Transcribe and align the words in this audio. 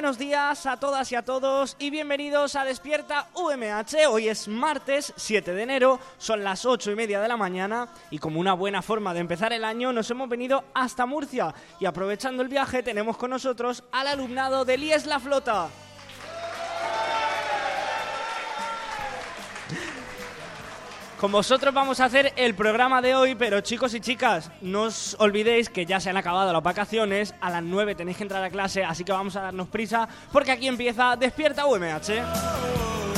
Buenos 0.00 0.16
días 0.16 0.64
a 0.64 0.78
todas 0.78 1.12
y 1.12 1.14
a 1.14 1.26
todos 1.26 1.76
y 1.78 1.90
bienvenidos 1.90 2.56
a 2.56 2.64
Despierta 2.64 3.26
UMH. 3.34 4.06
Hoy 4.08 4.28
es 4.28 4.48
martes 4.48 5.12
7 5.14 5.52
de 5.52 5.62
enero, 5.62 6.00
son 6.16 6.42
las 6.42 6.64
8 6.64 6.92
y 6.92 6.94
media 6.94 7.20
de 7.20 7.28
la 7.28 7.36
mañana 7.36 7.86
y 8.10 8.16
como 8.16 8.40
una 8.40 8.54
buena 8.54 8.80
forma 8.80 9.12
de 9.12 9.20
empezar 9.20 9.52
el 9.52 9.62
año 9.62 9.92
nos 9.92 10.10
hemos 10.10 10.26
venido 10.30 10.64
hasta 10.72 11.04
Murcia 11.04 11.54
y 11.78 11.84
aprovechando 11.84 12.42
el 12.42 12.48
viaje 12.48 12.82
tenemos 12.82 13.18
con 13.18 13.28
nosotros 13.28 13.84
al 13.92 14.06
alumnado 14.06 14.64
del 14.64 14.84
IES 14.84 15.04
La 15.04 15.20
Flota. 15.20 15.68
Con 21.20 21.32
vosotros 21.32 21.74
vamos 21.74 22.00
a 22.00 22.06
hacer 22.06 22.32
el 22.36 22.54
programa 22.54 23.02
de 23.02 23.14
hoy, 23.14 23.34
pero 23.34 23.60
chicos 23.60 23.92
y 23.92 24.00
chicas, 24.00 24.50
no 24.62 24.84
os 24.84 25.14
olvidéis 25.18 25.68
que 25.68 25.84
ya 25.84 26.00
se 26.00 26.08
han 26.08 26.16
acabado 26.16 26.50
las 26.50 26.62
vacaciones, 26.62 27.34
a 27.42 27.50
las 27.50 27.62
9 27.62 27.94
tenéis 27.94 28.16
que 28.16 28.22
entrar 28.22 28.42
a 28.42 28.48
clase, 28.48 28.84
así 28.84 29.04
que 29.04 29.12
vamos 29.12 29.36
a 29.36 29.42
darnos 29.42 29.68
prisa, 29.68 30.08
porque 30.32 30.50
aquí 30.50 30.66
empieza 30.66 31.16
Despierta 31.16 31.66
UMH. 31.66 33.09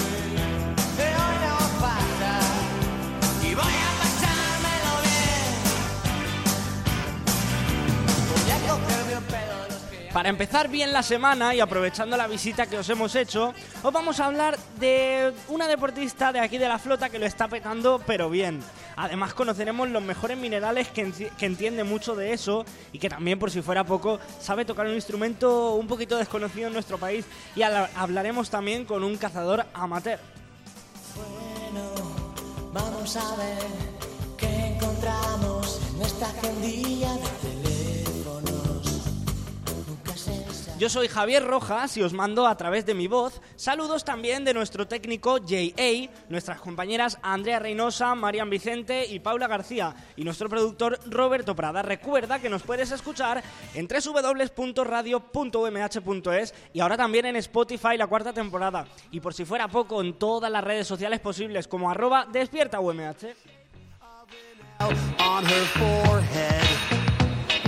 Para 10.13 10.29
empezar 10.29 10.69
bien 10.69 10.93
la 10.93 11.03
semana 11.03 11.55
y 11.55 11.61
aprovechando 11.61 12.19
la 12.19 12.27
visita 12.27 12.67
que 12.67 12.77
os 12.77 12.89
hemos 12.91 13.15
hecho, 13.15 13.55
os 13.83 13.93
vamos 13.95 14.21
a 14.21 14.27
hablar 14.27 14.59
de 14.79 15.33
una 15.49 15.67
deportista 15.67 16.33
de 16.33 16.41
aquí 16.41 16.59
de 16.59 16.69
la 16.69 16.79
flota 16.79 17.09
que 17.09 17.19
lo 17.19 17.25
está 17.25 17.49
petando, 17.49 17.99
pero 18.07 18.29
bien. 18.29 18.61
Además 18.97 19.33
conoceremos 19.33 19.89
los 19.89 20.03
mejores 20.03 20.37
minerales 20.37 20.89
que, 20.89 21.07
enti- 21.07 21.31
que 21.39 21.47
entiende 21.47 21.83
mucho 21.83 22.15
de 22.15 22.35
eso 22.35 22.67
y 22.93 22.99
que 22.99 23.09
también, 23.09 23.39
por 23.39 23.51
si 23.51 23.63
fuera 23.63 23.85
poco, 23.85 24.21
sabe 24.39 24.67
tocar 24.67 24.87
un 24.87 24.93
instrumento 24.95 25.77
un 25.77 25.87
poquito 25.87 26.19
desconocido 26.19 26.67
en 26.67 26.75
nuestro 26.75 26.99
país. 26.99 27.25
Y 27.57 27.63
habla- 27.63 27.89
hablaremos 27.97 28.51
también 28.51 28.85
con 28.85 29.05
un 29.05 29.17
cazador 29.17 29.65
amateur. 29.73 30.19
Bueno, 31.17 31.91
vamos 32.75 33.17
a 33.17 33.37
ver 33.37 33.59
qué 34.37 34.75
encontramos 34.75 35.81
en 35.91 35.99
nuestra 35.99 36.29
agendilla 36.29 37.15
Yo 40.83 40.89
soy 40.89 41.07
Javier 41.07 41.47
Rojas 41.47 41.97
y 41.97 42.03
os 42.03 42.13
mando 42.13 42.45
a 42.45 42.57
través 42.57 42.85
de 42.85 42.95
mi 42.95 43.07
voz 43.07 43.41
saludos 43.55 44.05
también 44.05 44.45
de 44.45 44.53
nuestro 44.53 44.89
técnico 44.89 45.39
J.A., 45.39 46.11
nuestras 46.29 46.61
compañeras 46.61 47.21
Andrea 47.23 47.61
Reynosa, 47.61 48.17
Marian 48.17 48.51
Vicente 48.51 49.07
y 49.07 49.21
Paula 49.21 49.47
García 49.47 49.95
y 50.17 50.25
nuestro 50.25 50.49
productor 50.49 50.99
Roberto 51.07 51.55
Prada. 51.55 51.83
Recuerda 51.83 52.41
que 52.41 52.51
nos 52.51 52.65
puedes 52.65 52.91
escuchar 52.91 53.45
en 53.75 53.87
www.radio.umh.es 53.87 56.55
y 56.73 56.81
ahora 56.81 56.97
también 56.97 57.27
en 57.27 57.37
Spotify 57.37 57.97
la 57.97 58.09
cuarta 58.09 58.33
temporada. 58.33 58.85
Y 59.13 59.21
por 59.21 59.35
si 59.35 59.45
fuera 59.45 59.69
poco, 59.69 60.01
en 60.01 60.15
todas 60.15 60.51
las 60.51 60.65
redes 60.65 60.89
sociales 60.89 61.21
posibles 61.21 61.69
como 61.69 61.93
arroba 61.93 62.27
despierta 62.29 62.81
UMH. 62.81 63.37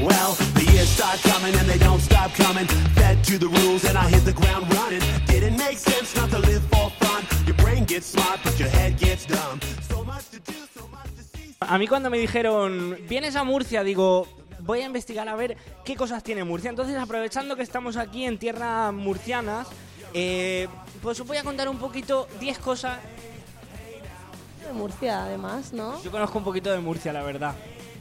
Well, 0.04 0.32
the 0.52 0.64
years 0.72 0.88
start 0.90 1.18
coming 1.22 1.54
and 1.54 1.66
they 1.66 1.78
don't 1.78 2.00
stop 2.00 2.30
coming. 2.34 2.66
Fed 2.94 3.24
to 3.24 3.38
the 3.38 3.48
rules 3.48 3.84
and 3.84 3.96
I 3.96 4.06
hit 4.10 4.24
the 4.24 4.34
ground 4.34 4.72
running. 4.74 5.00
Didn't 5.26 5.56
make 5.56 5.78
sense 5.78 6.14
not 6.14 6.30
to 6.30 6.38
live 6.40 6.62
for 6.64 6.90
fun. 7.02 7.24
Your 7.46 7.56
brain 7.56 7.84
gets 7.86 8.06
smart, 8.08 8.40
but 8.44 8.58
your 8.58 8.68
head 8.68 8.98
gets 8.98 9.24
dumb. 9.24 9.60
So 9.88 10.04
much 10.04 10.28
to 10.30 10.40
do, 10.40 10.58
so 10.74 10.86
much 10.88 11.08
to 11.16 11.22
see. 11.22 11.54
A 11.60 11.78
mí 11.78 11.86
cuando 11.88 12.10
me 12.10 12.18
dijeron, 12.18 12.98
vienes 13.08 13.34
a 13.34 13.44
Murcia, 13.44 13.82
digo, 13.82 14.28
voy 14.60 14.80
a 14.82 14.86
investigar 14.86 15.26
a 15.28 15.36
ver 15.36 15.56
qué 15.86 15.96
cosas 15.96 16.22
tiene 16.22 16.44
Murcia. 16.44 16.68
Entonces, 16.68 16.96
aprovechando 16.98 17.56
que 17.56 17.62
estamos 17.62 17.96
aquí 17.96 18.24
en 18.24 18.38
tierras 18.38 18.92
murcianas, 18.92 19.68
eh, 20.12 20.68
pues 21.02 21.18
os 21.18 21.26
voy 21.26 21.38
a 21.38 21.44
contar 21.44 21.68
un 21.68 21.78
poquito 21.78 22.28
10 22.40 22.58
cosas. 22.58 22.98
de 24.66 24.72
Murcia, 24.72 25.24
además, 25.24 25.72
¿no? 25.72 26.02
Yo 26.02 26.10
conozco 26.10 26.38
un 26.38 26.44
poquito 26.44 26.70
de 26.70 26.78
Murcia, 26.78 27.12
la 27.12 27.22
verdad. 27.22 27.54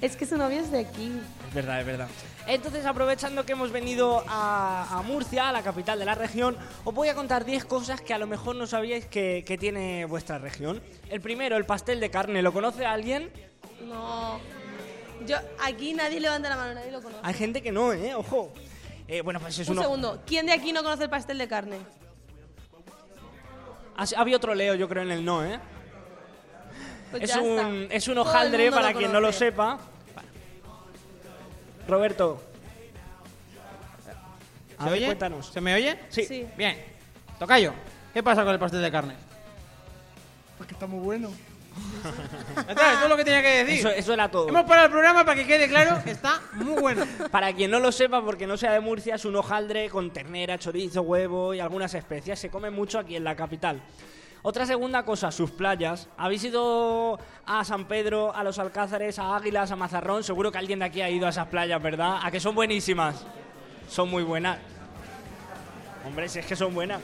Es 0.04 0.18
que 0.18 0.26
su 0.26 0.36
novio 0.38 0.60
es 0.60 0.70
de 0.70 0.80
aquí. 0.80 1.14
Es 1.48 1.54
verdad, 1.54 1.80
es 1.80 1.86
verdad. 1.86 2.08
Entonces, 2.46 2.86
aprovechando 2.86 3.46
que 3.46 3.54
hemos 3.54 3.72
venido 3.72 4.22
a, 4.28 4.98
a 5.00 5.02
Murcia, 5.02 5.48
a 5.48 5.52
la 5.54 5.62
capital 5.62 5.98
de 5.98 6.04
la 6.04 6.14
región, 6.14 6.58
os 6.84 6.94
voy 6.94 7.08
a 7.08 7.16
contar 7.16 7.46
10 7.46 7.64
cosas 7.64 8.02
que 8.02 8.14
a 8.14 8.18
lo 8.18 8.28
mejor 8.28 8.58
no 8.58 8.68
sabíais 8.68 9.06
que, 9.06 9.46
que 9.48 9.58
tiene 9.58 10.04
vuestra 10.04 10.40
región. 10.40 10.82
El 11.10 11.22
primero, 11.22 11.56
el 11.56 11.66
pastel 11.66 12.02
de 12.02 12.12
carne. 12.12 12.42
¿Lo 12.42 12.52
conoce 12.52 12.86
alguien? 12.86 13.32
No. 13.88 14.40
Yo, 15.26 15.38
aquí 15.64 15.94
nadie 15.94 16.20
levanta 16.20 16.50
la 16.50 16.58
mano, 16.58 16.74
nadie 16.74 16.92
lo 16.92 17.02
conoce. 17.02 17.22
Hay 17.24 17.34
gente 17.34 17.62
que 17.62 17.72
no, 17.72 17.94
¿eh? 17.94 18.14
Ojo. 18.14 18.52
Eh, 19.08 19.22
bueno, 19.22 19.40
pues 19.40 19.58
es 19.58 19.68
Un 19.70 19.74
uno... 19.78 19.82
segundo. 19.84 20.22
¿Quién 20.26 20.46
de 20.48 20.52
aquí 20.52 20.74
no 20.74 20.84
conoce 20.84 21.04
el 21.06 21.10
pastel 21.10 21.38
de 21.38 21.48
carne? 21.48 21.78
Ha- 23.96 24.20
Había 24.20 24.36
otro 24.36 24.54
Leo, 24.54 24.76
yo 24.76 24.90
creo, 24.90 25.04
en 25.04 25.12
el 25.12 25.24
no, 25.24 25.46
¿eh? 25.46 25.60
Pues 27.12 27.24
Es 27.24 27.30
ya 27.30 27.36
está. 27.42 27.68
un, 27.68 27.88
es 27.90 28.08
un 28.10 28.16
Todo 28.16 28.24
el 28.24 28.30
hojaldre, 28.30 28.64
mundo 28.66 28.76
para 28.82 28.94
quien 28.94 29.12
no 29.14 29.22
lo 29.22 29.28
conoce. 29.28 29.40
sepa. 29.40 29.80
Roberto, 31.88 32.42
a 34.78 34.86
¿Se 34.86 34.92
oye? 34.92 35.06
cuéntanos. 35.06 35.48
¿Se 35.48 35.62
me 35.62 35.74
oye? 35.76 36.00
Sí. 36.10 36.26
Sí. 36.26 36.48
Bien. 36.58 36.78
Tocayo, 37.40 37.74
¿qué 38.14 38.24
pasa 38.24 38.44
con 38.44 38.54
el 38.54 38.60
pastel 38.60 38.82
de 38.82 38.92
carne? 38.92 39.16
Porque 40.58 40.74
está 40.74 40.88
muy 40.88 41.00
bueno. 41.00 41.32
Está, 42.70 42.94
Eso 42.94 43.04
es 43.04 43.10
lo 43.10 43.18
que 43.18 43.24
tenía 43.24 43.42
que 43.42 43.64
decir. 43.64 43.80
Eso, 43.80 43.90
eso 43.90 44.14
era 44.14 44.30
todo. 44.30 44.48
Hemos 44.48 44.64
parado 44.66 44.86
el 44.86 44.92
programa 44.92 45.26
para 45.26 45.36
que 45.36 45.48
quede 45.48 45.68
claro 45.68 46.04
que 46.04 46.12
está 46.12 46.40
muy 46.54 46.80
bueno. 46.80 47.06
Para 47.32 47.52
quien 47.54 47.72
no 47.72 47.80
lo 47.80 47.92
sepa, 47.92 48.24
porque 48.24 48.46
no 48.46 48.58
sea 48.58 48.72
de 48.74 48.80
Murcia, 48.80 49.16
es 49.16 49.26
un 49.26 49.36
hojaldre 49.36 49.90
con 49.90 50.12
ternera, 50.12 50.60
chorizo, 50.60 51.02
huevo 51.02 51.54
y 51.54 51.60
algunas 51.60 51.94
especias. 51.96 52.38
Se 52.38 52.50
come 52.50 52.70
mucho 52.70 53.00
aquí 53.00 53.16
en 53.16 53.24
la 53.24 53.36
capital. 53.36 53.82
Otra 54.46 54.66
segunda 54.66 55.04
cosa, 55.04 55.32
sus 55.32 55.52
playas. 55.52 56.10
¿Habéis 56.18 56.44
ido 56.44 57.18
a 57.46 57.64
San 57.64 57.86
Pedro, 57.86 58.36
a 58.36 58.44
los 58.44 58.60
Alcázares, 58.60 59.18
a 59.18 59.38
Águilas, 59.38 59.72
a 59.72 59.78
Mazarrón? 59.78 60.22
Seguro 60.22 60.52
que 60.52 60.58
alguien 60.58 60.80
de 60.80 60.86
aquí 60.86 61.02
ha 61.02 61.10
ido 61.10 61.26
a 61.26 61.30
esas 61.30 61.48
playas, 61.48 61.82
¿verdad? 61.82 62.20
A 62.22 62.30
que 62.30 62.42
son 62.42 62.54
buenísimas. 62.54 63.26
Son 63.88 64.10
muy 64.10 64.22
buenas. 64.22 64.58
Hombre, 66.06 66.28
si 66.28 66.40
es 66.40 66.46
que 66.46 66.58
son 66.58 66.74
buenas. 66.74 67.00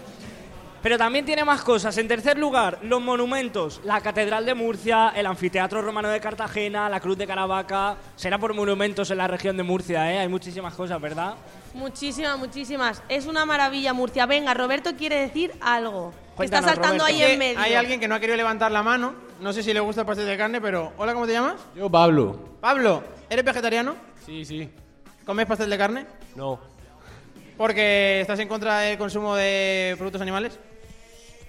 Pero 0.84 0.98
también 0.98 1.26
tiene 1.26 1.46
más 1.46 1.62
cosas. 1.62 1.98
En 1.98 2.10
tercer 2.10 2.38
lugar, 2.38 2.80
los 2.82 3.02
monumentos. 3.02 3.80
La 3.86 4.02
Catedral 4.02 4.46
de 4.46 4.54
Murcia, 4.54 5.14
el 5.16 5.26
Anfiteatro 5.26 5.82
Romano 5.82 6.10
de 6.10 6.20
Cartagena, 6.20 6.90
la 6.90 7.00
Cruz 7.00 7.18
de 7.18 7.26
Caravaca. 7.26 7.96
Será 8.18 8.38
por 8.38 8.54
monumentos 8.54 9.12
en 9.12 9.18
la 9.18 9.28
región 9.28 9.56
de 9.56 9.64
Murcia, 9.64 10.12
¿eh? 10.12 10.20
Hay 10.20 10.28
muchísimas 10.28 10.74
cosas, 10.74 11.00
¿verdad? 11.00 11.36
Muchísimas, 11.74 12.38
muchísimas. 12.38 13.02
Es 13.08 13.28
una 13.28 13.46
maravilla 13.46 13.94
Murcia. 13.94 14.26
Venga, 14.26 14.54
Roberto 14.54 14.98
quiere 14.98 15.22
decir 15.22 15.54
algo. 15.62 16.14
Que 16.40 16.46
está 16.46 16.58
Cuéntanos, 16.62 16.70
saltando 16.76 17.04
Roberto. 17.04 17.24
ahí 17.26 17.32
en 17.34 17.40
medio. 17.40 17.60
Hay 17.60 17.74
alguien 17.74 18.00
que 18.00 18.08
no 18.08 18.16
ha 18.16 18.20
querido 18.20 18.38
levantar 18.38 18.72
la 18.72 18.82
mano. 18.84 19.14
No 19.42 19.52
sé 19.54 19.62
si 19.64 19.74
le 19.74 19.80
gusta 19.80 20.02
el 20.02 20.08
pastel 20.08 20.26
de 20.28 20.38
carne, 20.38 20.60
pero... 20.62 20.94
Hola, 20.98 21.14
¿cómo 21.14 21.26
te 21.28 21.34
llamas? 21.34 21.56
Yo, 21.76 21.90
Pablo. 21.90 22.58
Pablo, 22.62 23.04
¿eres 23.30 23.44
vegetariano? 23.46 23.96
Sí, 24.26 24.44
sí. 24.46 24.70
¿Comes 25.26 25.46
pastel 25.46 25.70
de 25.70 25.78
carne? 25.78 26.06
No. 26.36 26.60
¿Porque 27.58 28.22
estás 28.22 28.40
en 28.40 28.48
contra 28.48 28.80
del 28.80 28.98
consumo 28.98 29.36
de 29.36 29.96
productos 29.98 30.22
animales? 30.22 30.58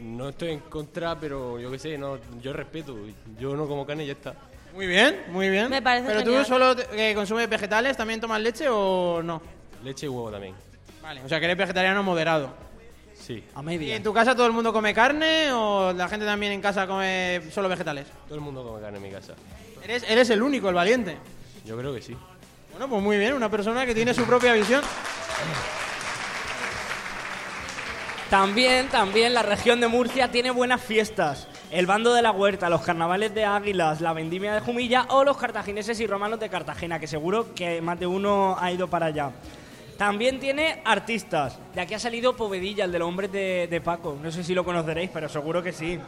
No 0.00 0.30
estoy 0.30 0.50
en 0.50 0.60
contra, 0.60 1.18
pero 1.18 1.58
yo 1.60 1.70
qué 1.70 1.78
sé, 1.78 1.96
no, 1.98 2.18
yo 2.40 2.52
respeto. 2.52 2.96
Yo 3.38 3.54
no 3.56 3.66
como 3.68 3.86
carne 3.86 4.04
y 4.04 4.06
ya 4.08 4.12
está. 4.14 4.34
Muy 4.74 4.86
bien, 4.86 5.24
muy 5.28 5.50
bien. 5.50 5.68
Me 5.68 5.82
parece 5.82 6.06
¿Pero 6.08 6.20
genial. 6.20 6.42
tú 6.42 6.48
solo 6.48 6.74
te- 6.76 7.10
eh, 7.10 7.14
consumes 7.14 7.48
vegetales? 7.48 7.96
¿También 7.96 8.20
tomas 8.20 8.40
leche 8.40 8.66
o 8.68 9.20
no? 9.22 9.40
Leche 9.84 10.06
y 10.06 10.08
huevo 10.08 10.30
también. 10.30 10.54
Vale, 11.02 11.22
o 11.24 11.28
sea 11.28 11.38
que 11.38 11.44
eres 11.46 11.56
vegetariano 11.58 12.02
moderado. 12.02 12.50
Sí. 13.30 13.44
A 13.54 13.60
¿Y 13.60 13.64
media. 13.64 13.94
en 13.94 14.02
tu 14.02 14.12
casa 14.12 14.34
todo 14.34 14.46
el 14.46 14.52
mundo 14.52 14.72
come 14.72 14.92
carne 14.92 15.52
o 15.52 15.92
la 15.92 16.08
gente 16.08 16.26
también 16.26 16.50
en 16.50 16.60
casa 16.60 16.84
come 16.88 17.40
solo 17.52 17.68
vegetales? 17.68 18.08
Todo 18.26 18.34
el 18.34 18.40
mundo 18.40 18.64
come 18.64 18.80
carne 18.80 18.96
en 18.96 19.04
mi 19.04 19.10
casa. 19.10 19.34
Eres, 19.84 20.04
eres 20.08 20.30
el 20.30 20.42
único, 20.42 20.68
el 20.68 20.74
valiente. 20.74 21.16
Yo 21.64 21.78
creo 21.78 21.94
que 21.94 22.02
sí. 22.02 22.16
Bueno, 22.72 22.88
pues 22.88 23.00
muy 23.00 23.18
bien, 23.18 23.34
una 23.34 23.48
persona 23.48 23.86
que 23.86 23.94
tiene 23.94 24.14
su 24.14 24.24
propia 24.24 24.52
visión. 24.52 24.82
También, 28.28 28.88
también 28.88 29.32
la 29.32 29.44
región 29.44 29.80
de 29.80 29.86
Murcia 29.86 30.32
tiene 30.32 30.50
buenas 30.50 30.80
fiestas. 30.80 31.46
El 31.70 31.86
bando 31.86 32.12
de 32.12 32.22
la 32.22 32.32
huerta, 32.32 32.68
los 32.68 32.82
carnavales 32.82 33.32
de 33.32 33.44
Águilas, 33.44 34.00
la 34.00 34.12
vendimia 34.12 34.54
de 34.54 34.60
Jumilla 34.60 35.06
o 35.10 35.22
los 35.22 35.36
cartagineses 35.36 36.00
y 36.00 36.06
romanos 36.08 36.40
de 36.40 36.48
Cartagena, 36.48 36.98
que 36.98 37.06
seguro 37.06 37.54
que 37.54 37.80
más 37.80 38.00
de 38.00 38.08
uno 38.08 38.56
ha 38.58 38.72
ido 38.72 38.88
para 38.88 39.06
allá. 39.06 39.30
También 40.00 40.40
tiene 40.40 40.80
artistas. 40.86 41.58
De 41.74 41.82
aquí 41.82 41.92
ha 41.92 41.98
salido 41.98 42.34
Povedilla, 42.34 42.86
el 42.86 42.92
de 42.92 42.98
los 42.98 43.06
hombres 43.06 43.30
de, 43.30 43.68
de 43.70 43.80
Paco. 43.82 44.18
No 44.22 44.32
sé 44.32 44.42
si 44.42 44.54
lo 44.54 44.64
conoceréis, 44.64 45.10
pero 45.12 45.28
seguro 45.28 45.62
que 45.62 45.74
sí. 45.74 45.98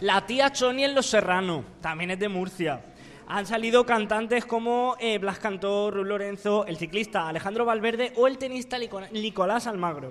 La 0.00 0.26
tía 0.26 0.50
Choni 0.50 0.82
en 0.82 0.96
Los 0.96 1.06
Serrano, 1.06 1.62
también 1.80 2.10
es 2.10 2.18
de 2.18 2.28
Murcia. 2.28 2.80
Han 3.28 3.46
salido 3.46 3.86
cantantes 3.86 4.46
como 4.46 4.96
eh, 4.98 5.18
Blas 5.18 5.38
Cantor, 5.38 5.94
Ruth 5.94 6.06
Lorenzo, 6.08 6.66
el 6.66 6.76
ciclista 6.76 7.28
Alejandro 7.28 7.64
Valverde 7.64 8.12
o 8.16 8.26
el 8.26 8.36
tenista 8.36 8.78
Nicolás 9.12 9.68
Almagro. 9.68 10.10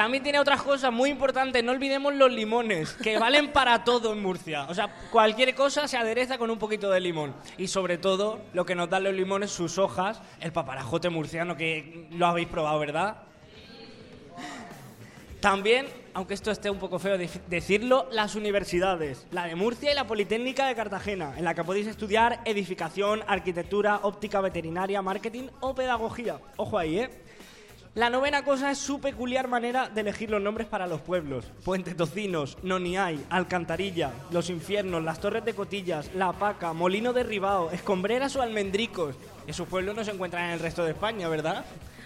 También 0.00 0.22
tiene 0.22 0.38
otras 0.38 0.62
cosas 0.62 0.90
muy 0.90 1.10
importantes, 1.10 1.62
no 1.62 1.72
olvidemos 1.72 2.14
los 2.14 2.32
limones, 2.32 2.94
que 2.94 3.18
valen 3.18 3.52
para 3.52 3.84
todo 3.84 4.14
en 4.14 4.22
Murcia. 4.22 4.64
O 4.70 4.74
sea, 4.74 4.88
cualquier 5.12 5.54
cosa 5.54 5.86
se 5.86 5.98
adereza 5.98 6.38
con 6.38 6.50
un 6.50 6.58
poquito 6.58 6.88
de 6.90 7.00
limón. 7.00 7.34
Y 7.58 7.66
sobre 7.68 7.98
todo, 7.98 8.40
lo 8.54 8.64
que 8.64 8.74
nos 8.74 8.88
dan 8.88 9.04
los 9.04 9.12
limones, 9.12 9.50
sus 9.50 9.76
hojas, 9.76 10.22
el 10.40 10.52
paparajote 10.52 11.10
murciano, 11.10 11.54
que 11.54 12.06
lo 12.12 12.26
habéis 12.26 12.48
probado, 12.48 12.78
¿verdad? 12.78 13.18
También, 15.40 15.86
aunque 16.14 16.32
esto 16.32 16.50
esté 16.50 16.70
un 16.70 16.78
poco 16.78 16.98
feo 16.98 17.18
de- 17.18 17.28
decirlo, 17.48 18.08
las 18.10 18.36
universidades, 18.36 19.26
la 19.30 19.48
de 19.48 19.54
Murcia 19.54 19.92
y 19.92 19.94
la 19.94 20.06
Politécnica 20.06 20.66
de 20.66 20.74
Cartagena, 20.74 21.34
en 21.36 21.44
la 21.44 21.54
que 21.54 21.62
podéis 21.62 21.86
estudiar 21.86 22.40
edificación, 22.46 23.22
arquitectura, 23.26 24.00
óptica 24.02 24.40
veterinaria, 24.40 25.02
marketing 25.02 25.48
o 25.60 25.74
pedagogía. 25.74 26.38
Ojo 26.56 26.78
ahí, 26.78 27.00
¿eh? 27.00 27.10
La 27.94 28.08
novena 28.08 28.44
cosa 28.44 28.70
es 28.70 28.78
su 28.78 29.00
peculiar 29.00 29.48
manera 29.48 29.88
de 29.88 30.02
elegir 30.02 30.30
los 30.30 30.40
nombres 30.40 30.68
para 30.68 30.86
los 30.86 31.00
pueblos. 31.00 31.46
Puente 31.64 31.94
Tocinos, 31.94 32.56
Noniay, 32.62 33.26
Alcantarilla, 33.30 34.12
Los 34.30 34.48
Infiernos, 34.48 35.02
Las 35.02 35.18
Torres 35.18 35.44
de 35.44 35.54
Cotillas, 35.54 36.08
La 36.14 36.32
Paca, 36.32 36.72
Molino 36.72 37.12
de 37.12 37.24
Ribao, 37.24 37.70
Escombreras 37.72 38.36
o 38.36 38.42
Almendricos. 38.42 39.16
Esos 39.48 39.66
pueblos 39.66 39.96
no 39.96 40.04
se 40.04 40.12
encuentran 40.12 40.44
en 40.44 40.50
el 40.52 40.60
resto 40.60 40.84
de 40.84 40.92
España, 40.92 41.26
¿verdad? 41.28 41.64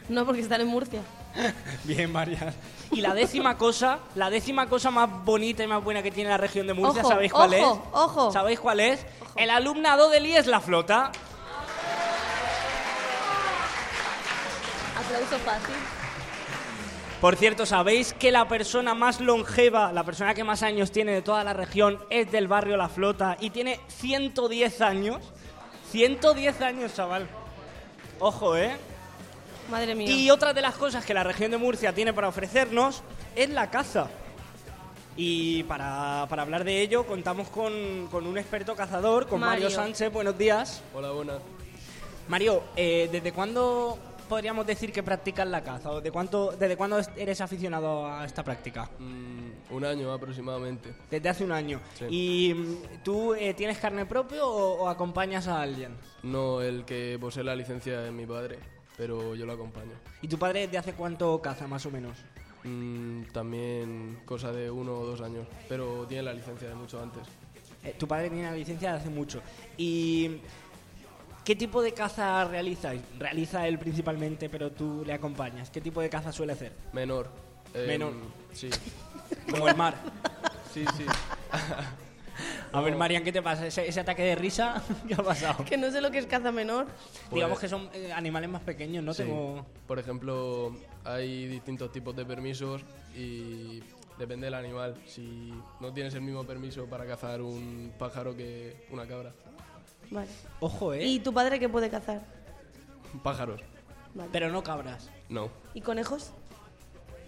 No, 0.09 0.25
porque 0.25 0.41
están 0.41 0.63
en 0.63 0.69
Murcia. 0.69 1.03
Bien, 1.85 2.11
María. 2.11 2.55
Y 2.91 3.03
la 3.03 3.13
décima 3.13 3.59
cosa, 3.59 3.99
la 4.15 4.31
décima 4.31 4.69
cosa 4.71 4.91
más 4.91 5.11
bonita 5.25 5.65
y 5.65 5.67
más 5.67 5.85
buena 5.85 6.03
que 6.03 6.11
tiene 6.11 6.31
la 6.31 6.39
región 6.39 6.67
de 6.67 6.73
Murcia, 6.73 7.03
Ojo, 7.03 7.11
¿sabéis 7.11 7.33
cuál 7.33 7.55
ojo, 7.55 7.75
es? 7.75 7.91
ojo. 7.93 8.33
¿Sabéis 8.33 8.59
cuál 8.61 8.81
es? 8.81 9.05
El 9.37 9.51
alumnado 9.51 10.09
del 10.09 10.25
IES 10.25 10.47
La 10.47 10.61
Flota. 10.61 11.13
Aplauso 15.06 15.39
fácil. 15.45 15.75
Por 17.21 17.37
cierto, 17.37 17.65
¿sabéis 17.65 18.12
que 18.12 18.31
la 18.31 18.49
persona 18.49 18.95
más 18.95 19.21
longeva, 19.21 19.93
la 19.93 20.05
persona 20.05 20.35
que 20.35 20.45
más 20.45 20.62
años 20.62 20.93
tiene 20.93 21.12
de 21.12 21.23
toda 21.23 21.43
la 21.43 21.55
región, 21.55 21.99
es 22.11 22.31
del 22.31 22.49
barrio 22.49 22.77
La 22.77 22.89
Flota 22.89 23.37
y 23.41 23.51
tiene 23.51 23.81
110 23.89 24.81
años? 24.83 25.23
110 25.91 26.61
años, 26.61 26.95
chaval. 26.95 27.27
Ojo, 28.19 28.56
¿eh? 28.56 28.77
Madre 29.71 29.95
mía. 29.95 30.11
Y 30.11 30.31
otra 30.31 30.53
de 30.53 30.61
las 30.61 30.75
cosas 30.75 31.05
que 31.05 31.15
la 31.15 31.25
región 31.25 31.51
de 31.51 31.56
Murcia 31.56 31.95
tiene 31.95 32.12
para 32.12 32.29
ofrecernos 32.29 33.03
es 33.35 33.49
la 33.49 33.71
caza. 33.71 34.09
Y 35.17 35.62
para, 35.62 36.27
para 36.29 36.43
hablar 36.43 36.65
de 36.65 36.83
ello 36.83 37.06
contamos 37.06 37.49
con, 37.49 38.09
con 38.11 38.27
un 38.27 38.37
experto 38.37 38.75
cazador, 38.75 39.29
con 39.29 39.41
Mario, 39.41 39.65
Mario. 39.65 39.71
Sánchez. 39.71 40.12
Buenos 40.12 40.37
días. 40.37 40.83
Hola, 40.93 41.12
buenas. 41.12 41.39
Mario, 42.29 42.65
eh, 42.77 43.09
¿desde 43.11 43.33
cuándo 43.33 43.99
podríamos 44.25 44.67
decir 44.67 44.93
que 44.93 45.03
practicas 45.03 45.47
la 45.47 45.62
caza? 45.62 45.91
¿O 45.91 46.00
de 46.00 46.11
cuánto, 46.11 46.53
¿Desde 46.53 46.76
cuándo 46.76 46.99
es- 46.99 47.11
eres 47.17 47.41
aficionado 47.41 48.06
a 48.06 48.25
esta 48.25 48.43
práctica? 48.43 48.91
Mm, 48.99 49.75
un 49.75 49.85
año 49.85 50.12
aproximadamente. 50.12 50.94
Desde 51.11 51.29
hace 51.29 51.44
un 51.44 51.53
año. 51.53 51.81
Sí. 51.99 52.05
¿Y 52.11 52.55
mm, 52.55 52.76
tú 53.03 53.35
eh, 53.35 53.55
tienes 53.55 53.79
carne 53.79 54.06
propio 54.06 54.47
o, 54.49 54.82
o 54.85 54.88
acompañas 54.88 55.47
a 55.49 55.61
alguien? 55.62 55.97
No, 56.23 56.61
el 56.61 56.85
que 56.85 57.17
posee 57.21 57.44
la 57.44 57.55
licencia 57.55 58.06
es 58.06 58.12
mi 58.12 58.26
padre, 58.26 58.59
pero 58.97 59.35
yo 59.35 59.47
lo 59.47 59.53
acompaño. 59.53 59.93
¿Y 60.23 60.29
tu 60.29 60.38
padre 60.38 60.61
desde 60.62 60.79
hace 60.79 60.93
cuánto 60.94 61.41
caza, 61.41 61.67
más 61.67 61.85
o 61.87 61.91
menos? 61.91 62.19
Mm, 62.65 63.25
también 63.32 64.20
cosa 64.25 64.50
de 64.53 64.70
uno 64.70 64.94
o 64.94 65.05
dos 65.06 65.20
años, 65.20 65.47
pero 65.69 66.06
tiene 66.06 66.23
la 66.23 66.32
licencia 66.32 66.69
de 66.69 66.75
mucho 66.75 67.00
antes. 67.03 67.23
Eh, 67.82 67.94
tu 67.99 68.09
padre 68.09 68.31
tiene 68.31 68.50
la 68.50 68.56
licencia 68.56 68.93
de 68.93 68.99
hace 69.00 69.11
mucho. 69.11 69.43
¿Y 69.77 70.38
qué 71.44 71.55
tipo 71.56 71.82
de 71.82 71.93
caza 71.93 72.44
realizáis? 72.44 73.02
Realiza 73.19 73.67
él 73.69 73.79
principalmente, 73.79 74.49
pero 74.49 74.73
tú 74.73 75.02
le 75.06 75.12
acompañas. 75.12 75.70
¿Qué 75.70 75.81
tipo 75.81 76.00
de 76.00 76.08
caza 76.08 76.32
suele 76.32 76.52
hacer? 76.55 76.73
Menor. 76.93 77.29
Em, 77.75 77.87
Menor. 77.87 78.12
Sí, 78.52 78.70
Como 79.50 79.69
el 79.69 79.76
mar. 79.76 79.94
sí, 80.73 80.85
sí. 80.96 81.05
A 82.73 82.81
ver, 82.81 82.96
Marian, 82.96 83.23
¿qué 83.23 83.31
te 83.32 83.43
pasa? 83.43 83.67
¿Ese, 83.67 83.87
ese 83.87 84.00
ataque 84.00 84.23
de 84.23 84.35
risa? 84.35 84.82
¿Qué 85.08 85.14
ha 85.14 85.23
pasado? 85.23 85.64
Que 85.64 85.76
no 85.76 85.91
sé 85.91 86.00
lo 86.00 86.11
que 86.11 86.19
es 86.19 86.26
caza 86.26 86.50
menor. 86.50 86.87
Digamos 87.32 87.58
que 87.58 87.69
son 87.69 87.88
eh, 87.94 88.12
animales 88.12 88.50
más 88.50 88.62
pequeños, 88.62 89.05
¿no? 89.05 89.14
Sí. 89.14 89.23
Tengo... 89.23 89.64
Por 89.87 89.99
ejemplo, 89.99 90.75
hay 91.05 91.46
distintos 91.46 91.93
tipos 91.93 92.17
de 92.17 92.25
permisos 92.25 92.82
y 93.17 93.81
depende 94.19 94.46
del 94.46 94.55
animal. 94.55 94.96
Si 95.06 95.52
no 95.81 95.93
tienes 95.93 96.14
el 96.14 96.23
mismo 96.23 96.44
permiso 96.44 96.87
para 96.87 97.06
cazar 97.06 97.41
un 97.43 97.93
pájaro 97.99 98.37
que 98.37 98.87
una 98.91 99.06
cabra. 99.06 99.32
Vale. 100.11 100.29
Ojo, 100.61 100.93
¿eh? 100.95 101.05
¿Y 101.05 101.19
tu 101.21 101.33
padre 101.33 101.59
qué 101.59 101.69
puede 101.69 101.91
cazar? 101.91 102.23
Pájaros, 103.23 103.61
Vale. 104.15 104.29
Pero 104.33 104.51
no 104.51 104.62
cabras. 104.62 105.09
no. 105.29 105.49
¿Y 105.75 105.81
conejos? 105.81 106.31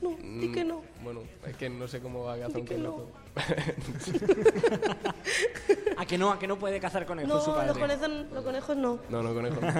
No, 0.02 0.10
di 0.10 0.48
Mm, 0.48 0.52
que 0.52 0.64
no. 0.64 0.82
Bueno, 1.02 1.20
es 1.46 1.56
que 1.56 1.70
no 1.70 1.88
sé 1.88 2.00
cómo 2.00 2.24
va 2.24 2.34
a 2.34 2.36
cazar 2.36 2.52
Di 2.56 2.60
un 2.60 2.66
que 2.66 2.78
no. 2.78 2.92
conejo. 2.92 3.12
¿A 5.96 6.04
que 6.04 6.18
no? 6.18 6.30
¿A 6.32 6.38
que 6.38 6.46
no 6.46 6.58
puede 6.58 6.78
cazar 6.80 7.06
conejos 7.06 7.28
No, 7.32 7.40
su 7.40 7.52
padre? 7.52 7.68
los 7.68 7.78
conejos, 7.78 8.08
los 8.32 8.44
conejos 8.44 8.76
no. 8.76 8.98
No, 9.08 9.22
no, 9.22 9.32
conejo. 9.34 9.58
no. 9.60 9.70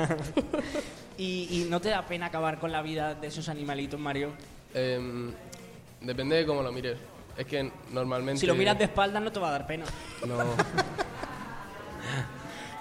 ¿Y, 1.18 1.48
y 1.50 1.66
no 1.68 1.80
te 1.80 1.90
da 1.90 2.06
pena 2.06 2.26
acabar 2.26 2.58
con 2.58 2.72
la 2.72 2.80
vida 2.82 3.14
de 3.14 3.26
esos 3.26 3.48
animalitos, 3.50 4.00
Mario? 4.00 4.30
Em, 4.72 5.32
depende 6.00 6.36
de 6.36 6.46
cómo 6.46 6.62
lo 6.62 6.72
mires. 6.72 6.96
Es 7.36 7.44
que 7.46 7.70
normalmente... 7.92 8.40
Si 8.40 8.46
lo 8.46 8.54
miras 8.54 8.78
de 8.78 8.84
espaldas 8.84 9.22
no 9.22 9.30
te 9.30 9.38
va 9.38 9.48
a 9.48 9.52
dar 9.52 9.66
pena. 9.66 9.84
No. 10.26 10.38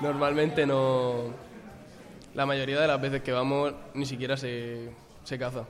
Normalmente 0.02 0.66
no. 0.66 1.34
La 2.34 2.46
mayoría 2.46 2.80
de 2.82 2.88
las 2.88 3.00
veces 3.02 3.22
que 3.22 3.32
vamos 3.32 3.74
ni 3.94 4.06
siquiera 4.06 4.36
se, 4.36 4.90
se 5.24 5.38
caza. 5.40 5.66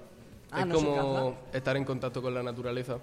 Ah, 0.51 0.61
es 0.61 0.67
¿no 0.67 0.75
como 0.75 1.37
estar 1.53 1.77
en 1.77 1.85
contacto 1.85 2.21
con 2.21 2.33
la 2.33 2.41
naturaleza. 2.41 2.97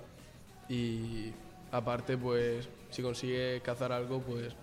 Y 0.69 1.33
aparte, 1.71 2.17
pues, 2.17 2.69
si 2.91 3.03
consigues 3.03 3.61
cazar 3.63 3.93
algo, 3.93 4.21
pues 4.21 4.55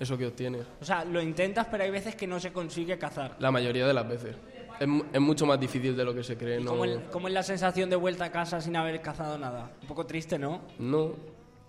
eso 0.00 0.18
que 0.18 0.26
obtienes. 0.26 0.66
O 0.80 0.84
sea, 0.84 1.04
lo 1.04 1.20
intentas, 1.22 1.66
pero 1.70 1.84
hay 1.84 1.90
veces 1.90 2.16
que 2.16 2.26
no 2.26 2.40
se 2.40 2.52
consigue 2.52 2.98
cazar. 2.98 3.36
La 3.38 3.50
mayoría 3.50 3.86
de 3.86 3.94
las 3.94 4.08
veces. 4.08 4.34
Es, 4.80 4.88
es 5.12 5.20
mucho 5.20 5.46
más 5.46 5.58
difícil 5.60 5.96
de 5.96 6.04
lo 6.04 6.12
que 6.14 6.22
se 6.24 6.36
cree. 6.36 6.60
¿Y 6.60 6.64
No, 6.64 6.70
cómo, 6.72 6.84
el- 6.84 7.02
cómo 7.04 7.28
es 7.28 7.34
la 7.34 7.42
sensación 7.42 7.88
de 7.90 7.96
vuelta 7.96 8.24
a 8.26 8.32
casa 8.32 8.60
sin 8.60 8.76
haber 8.76 9.00
cazado 9.00 9.38
nada? 9.38 9.70
Un 9.82 9.88
poco 9.88 10.04
triste, 10.04 10.38
¿no? 10.38 10.60
no 10.78 11.12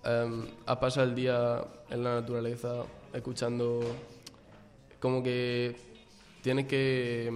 em, 0.04 0.46
a 0.66 0.80
pasar 0.80 1.06
el 1.06 1.16
día 1.16 1.64
en 1.90 2.04
la 2.04 2.16
naturaleza 2.16 2.84
escuchando 3.14 3.80
como 5.00 5.22
que 5.24 5.76
tienes 6.42 6.66
que 6.68 7.30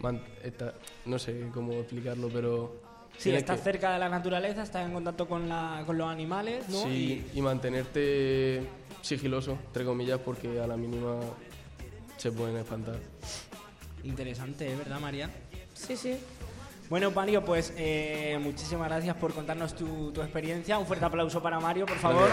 man- 0.00 0.22
esta- 0.42 0.74
no 1.06 1.18
sé 1.18 1.48
cómo 1.54 1.72
explicarlo 1.74 2.28
pero 2.28 2.80
Sí, 3.18 3.30
estás 3.30 3.58
que- 3.58 3.64
cerca 3.64 3.92
de 3.92 3.98
la 3.98 4.08
naturaleza, 4.08 4.62
estás 4.62 4.84
en 4.86 4.92
contacto 4.92 5.28
con, 5.28 5.48
la, 5.48 5.82
con 5.86 5.96
los 5.98 6.08
animales, 6.08 6.68
¿no? 6.68 6.82
sí, 6.82 7.24
y 7.34 7.40
mantenerte 7.42 8.62
sigiloso 9.02 9.58
entre 9.66 9.84
comillas 9.84 10.18
porque 10.24 10.60
a 10.60 10.66
la 10.66 10.76
mínima 10.76 11.20
se 12.16 12.32
pueden 12.32 12.56
espantar 12.56 12.96
interesante, 14.04 14.70
¿eh? 14.72 14.76
¿verdad, 14.76 15.00
María? 15.00 15.30
Sí, 15.74 15.96
sí. 15.96 16.16
Bueno, 16.90 17.10
Mario, 17.10 17.44
pues 17.44 17.72
eh, 17.76 18.38
muchísimas 18.42 18.88
gracias 18.88 19.16
por 19.16 19.32
contarnos 19.32 19.74
tu, 19.74 20.10
tu 20.12 20.20
experiencia. 20.20 20.78
Un 20.78 20.86
fuerte 20.86 21.04
aplauso 21.04 21.42
para 21.42 21.58
Mario, 21.60 21.86
por 21.86 21.96
favor. 21.98 22.28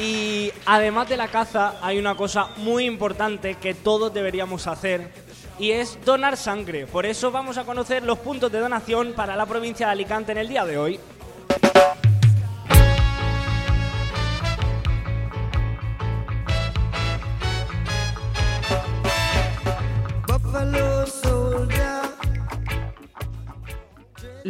Y 0.00 0.50
además 0.64 1.10
de 1.10 1.18
la 1.18 1.28
caza, 1.28 1.74
hay 1.82 1.98
una 1.98 2.14
cosa 2.14 2.48
muy 2.56 2.86
importante 2.86 3.56
que 3.56 3.74
todos 3.74 4.14
deberíamos 4.14 4.66
hacer 4.66 5.12
y 5.58 5.72
es 5.72 5.98
donar 6.06 6.38
sangre. 6.38 6.86
Por 6.86 7.04
eso 7.04 7.30
vamos 7.30 7.58
a 7.58 7.64
conocer 7.64 8.02
los 8.02 8.18
puntos 8.20 8.50
de 8.50 8.60
donación 8.60 9.12
para 9.12 9.36
la 9.36 9.44
provincia 9.44 9.84
de 9.84 9.92
Alicante 9.92 10.32
en 10.32 10.38
el 10.38 10.48
día 10.48 10.64
de 10.64 10.78
hoy. 10.78 10.98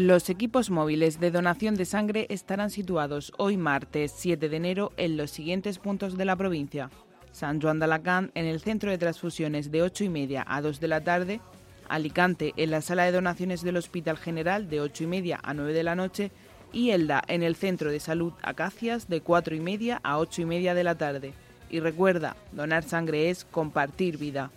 Los 0.01 0.31
equipos 0.31 0.71
móviles 0.71 1.21
de 1.21 1.31
donación 1.31 1.75
de 1.75 1.85
sangre 1.85 2.27
estarán 2.31 2.71
situados 2.71 3.35
hoy 3.37 3.59
martes 3.59 4.15
7 4.17 4.49
de 4.49 4.57
enero 4.57 4.93
en 4.97 5.19
los 5.19 5.31
siguientes 5.31 5.79
puntos 5.79 6.17
de 6.17 6.25
la 6.25 6.37
provincia. 6.37 6.91
San 7.33 7.61
Juan 7.61 7.79
de 7.79 7.85
Alacant 7.85 8.31
en 8.35 8.47
el 8.47 8.61
centro 8.61 8.91
de 8.91 8.97
transfusiones 8.97 9.71
de 9.71 9.83
8 9.83 10.05
y 10.05 10.09
media 10.09 10.43
a 10.49 10.63
2 10.63 10.81
de 10.81 10.89
la 10.89 11.03
tarde, 11.03 11.43
Alicante 11.91 12.55
en 12.57 12.71
la 12.71 12.81
sala 12.81 13.05
de 13.05 13.13
donaciones 13.13 13.61
del 13.61 13.77
Hospital 13.77 14.17
General 14.17 14.71
de 14.71 14.81
8 14.81 15.05
y 15.05 15.07
media 15.07 15.39
a 15.43 15.53
9 15.53 15.75
de 15.75 15.83
la 15.83 15.95
noche 15.95 16.31
y 16.73 16.93
Elda 16.93 17.23
en 17.29 17.43
el 17.43 17.55
Centro 17.55 17.91
de 17.91 18.01
Salud 18.01 18.33
Acacias 18.43 19.07
de 19.07 19.21
4 19.21 19.55
y 19.55 19.61
media 19.61 20.01
a 20.03 20.17
8 20.17 20.41
y 20.41 20.45
media 20.47 20.73
de 20.73 20.85
la 20.85 20.95
tarde. 20.95 21.35
Y 21.69 21.81
recuerda, 21.81 22.37
donar 22.53 22.85
sangre 22.85 23.29
es 23.29 23.45
compartir 23.45 24.17
vida. 24.17 24.51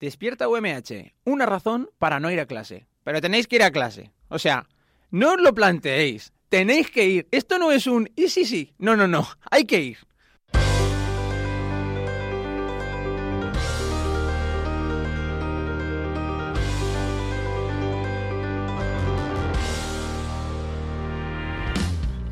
Despierta 0.00 0.48
UMH. 0.48 1.12
Una 1.24 1.44
razón 1.44 1.90
para 1.98 2.20
no 2.20 2.30
ir 2.30 2.40
a 2.40 2.46
clase. 2.46 2.86
Pero 3.04 3.20
tenéis 3.20 3.46
que 3.46 3.56
ir 3.56 3.62
a 3.62 3.70
clase. 3.70 4.10
O 4.28 4.38
sea, 4.38 4.66
no 5.10 5.34
os 5.34 5.40
lo 5.40 5.54
planteéis. 5.54 6.32
Tenéis 6.48 6.90
que 6.90 7.04
ir. 7.04 7.28
Esto 7.30 7.58
no 7.58 7.70
es 7.70 7.86
un 7.86 8.10
y 8.16 8.28
sí, 8.28 8.46
sí. 8.46 8.72
No, 8.78 8.96
no, 8.96 9.06
no. 9.06 9.28
Hay 9.50 9.66
que 9.66 9.82
ir. 9.82 9.98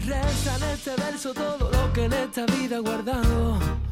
Reza 0.06 0.56
en 0.56 0.62
este 0.72 0.96
verso 0.96 1.34
todo 1.34 1.70
lo 1.70 1.92
que 1.92 2.04
en 2.06 2.12
esta 2.14 2.46
vida 2.46 2.78
guardado. 2.78 3.88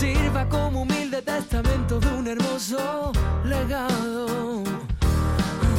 Sirva 0.00 0.48
como 0.48 0.82
humilde 0.82 1.20
testamento 1.20 2.00
de 2.00 2.08
un 2.08 2.26
hermoso 2.26 3.12
legado. 3.44 4.62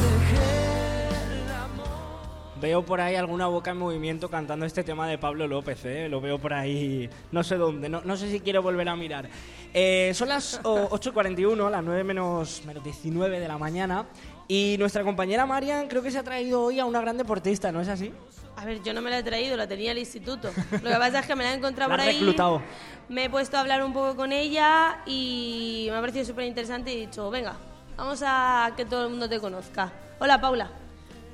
Dejé 0.06 1.08
el 1.42 1.50
amor. 1.50 2.60
Veo 2.60 2.84
por 2.84 3.00
ahí 3.00 3.16
alguna 3.16 3.48
boca 3.48 3.72
en 3.72 3.78
movimiento 3.78 4.28
cantando 4.30 4.64
este 4.64 4.84
tema 4.84 5.08
de 5.08 5.18
Pablo 5.18 5.48
López, 5.48 5.84
¿eh? 5.86 6.08
Lo 6.08 6.20
veo 6.20 6.38
por 6.38 6.52
ahí, 6.54 7.10
no 7.32 7.42
sé 7.42 7.56
dónde, 7.56 7.88
no, 7.88 8.02
no 8.04 8.16
sé 8.16 8.30
si 8.30 8.38
quiero 8.38 8.62
volver 8.62 8.88
a 8.88 8.94
mirar. 8.94 9.28
Eh, 9.74 10.12
son 10.14 10.28
las 10.28 10.60
o- 10.62 10.88
8.41, 10.96 11.68
las 11.68 11.82
9 11.82 12.04
menos, 12.04 12.62
menos 12.64 12.84
19 12.84 13.40
de 13.40 13.48
la 13.48 13.58
mañana, 13.58 14.06
y 14.46 14.76
nuestra 14.78 15.02
compañera 15.02 15.46
Marian 15.46 15.88
creo 15.88 16.00
que 16.02 16.12
se 16.12 16.18
ha 16.18 16.22
traído 16.22 16.62
hoy 16.62 16.78
a 16.78 16.84
una 16.84 17.00
gran 17.00 17.18
deportista, 17.18 17.72
¿no 17.72 17.80
es 17.80 17.88
así? 17.88 18.12
A 18.56 18.64
ver, 18.64 18.82
yo 18.82 18.92
no 18.94 19.00
me 19.02 19.10
la 19.10 19.18
he 19.18 19.22
traído, 19.22 19.56
la 19.56 19.66
tenía 19.66 19.92
el 19.92 19.98
instituto. 19.98 20.50
Lo 20.70 20.78
que 20.90 20.96
pasa 20.96 21.20
es 21.20 21.26
que 21.26 21.34
me 21.34 21.42
la 21.44 21.52
he 21.52 21.56
encontrado 21.56 21.90
La 21.90 21.96
por 21.96 22.06
ahí. 22.06 22.14
reclutado. 22.18 22.62
Me 23.08 23.24
he 23.24 23.30
puesto 23.30 23.56
a 23.56 23.60
hablar 23.60 23.82
un 23.82 23.92
poco 23.92 24.14
con 24.14 24.30
ella 24.32 25.00
y 25.06 25.88
me 25.90 25.96
ha 25.96 26.00
parecido 26.00 26.24
súper 26.24 26.44
interesante 26.44 26.92
y 26.92 26.96
he 26.98 27.00
dicho, 27.06 27.30
venga, 27.30 27.56
vamos 27.96 28.22
a 28.24 28.72
que 28.76 28.84
todo 28.84 29.04
el 29.04 29.10
mundo 29.10 29.28
te 29.28 29.40
conozca. 29.40 29.90
Hola, 30.20 30.40
Paula. 30.40 30.70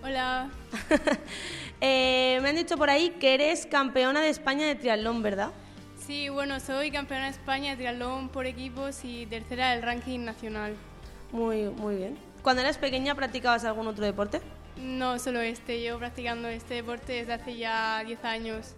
Hola, 0.03 0.49
Eh, 1.81 2.39
me 2.43 2.49
han 2.49 2.57
dicho 2.57 2.77
por 2.77 2.91
ahí 2.91 3.11
que 3.21 3.35
eres 3.35 3.67
campeona 3.67 4.21
de 4.21 4.29
España 4.31 4.67
de 4.67 4.75
triatlón, 4.75 5.23
¿verdad? 5.23 5.51
sí, 6.05 6.29
bueno, 6.31 6.59
soy 6.59 6.91
campeona 6.91 7.25
de 7.25 7.31
España 7.33 7.71
de 7.73 7.77
triatlón 7.77 8.31
por 8.31 8.47
equipos 8.47 9.05
y 9.05 9.27
tercera 9.27 9.73
del 9.73 9.83
ranking 9.83 10.21
nacional. 10.21 10.75
Muy, 11.33 11.65
muy 11.69 11.97
bien. 11.97 12.19
Cuando 12.43 12.63
eras 12.63 12.79
pequeña, 12.79 13.15
¿practicabas 13.15 13.65
algún 13.65 13.87
otro 13.89 14.05
deporte? 14.07 14.41
No 14.83 15.19
solo 15.19 15.41
este, 15.41 15.81
llevo 15.81 15.99
practicando 15.99 16.49
este 16.49 16.75
deporte 16.75 17.13
desde 17.13 17.33
hace 17.33 17.57
ya 17.57 18.03
10 18.05 18.25
años. 18.25 18.75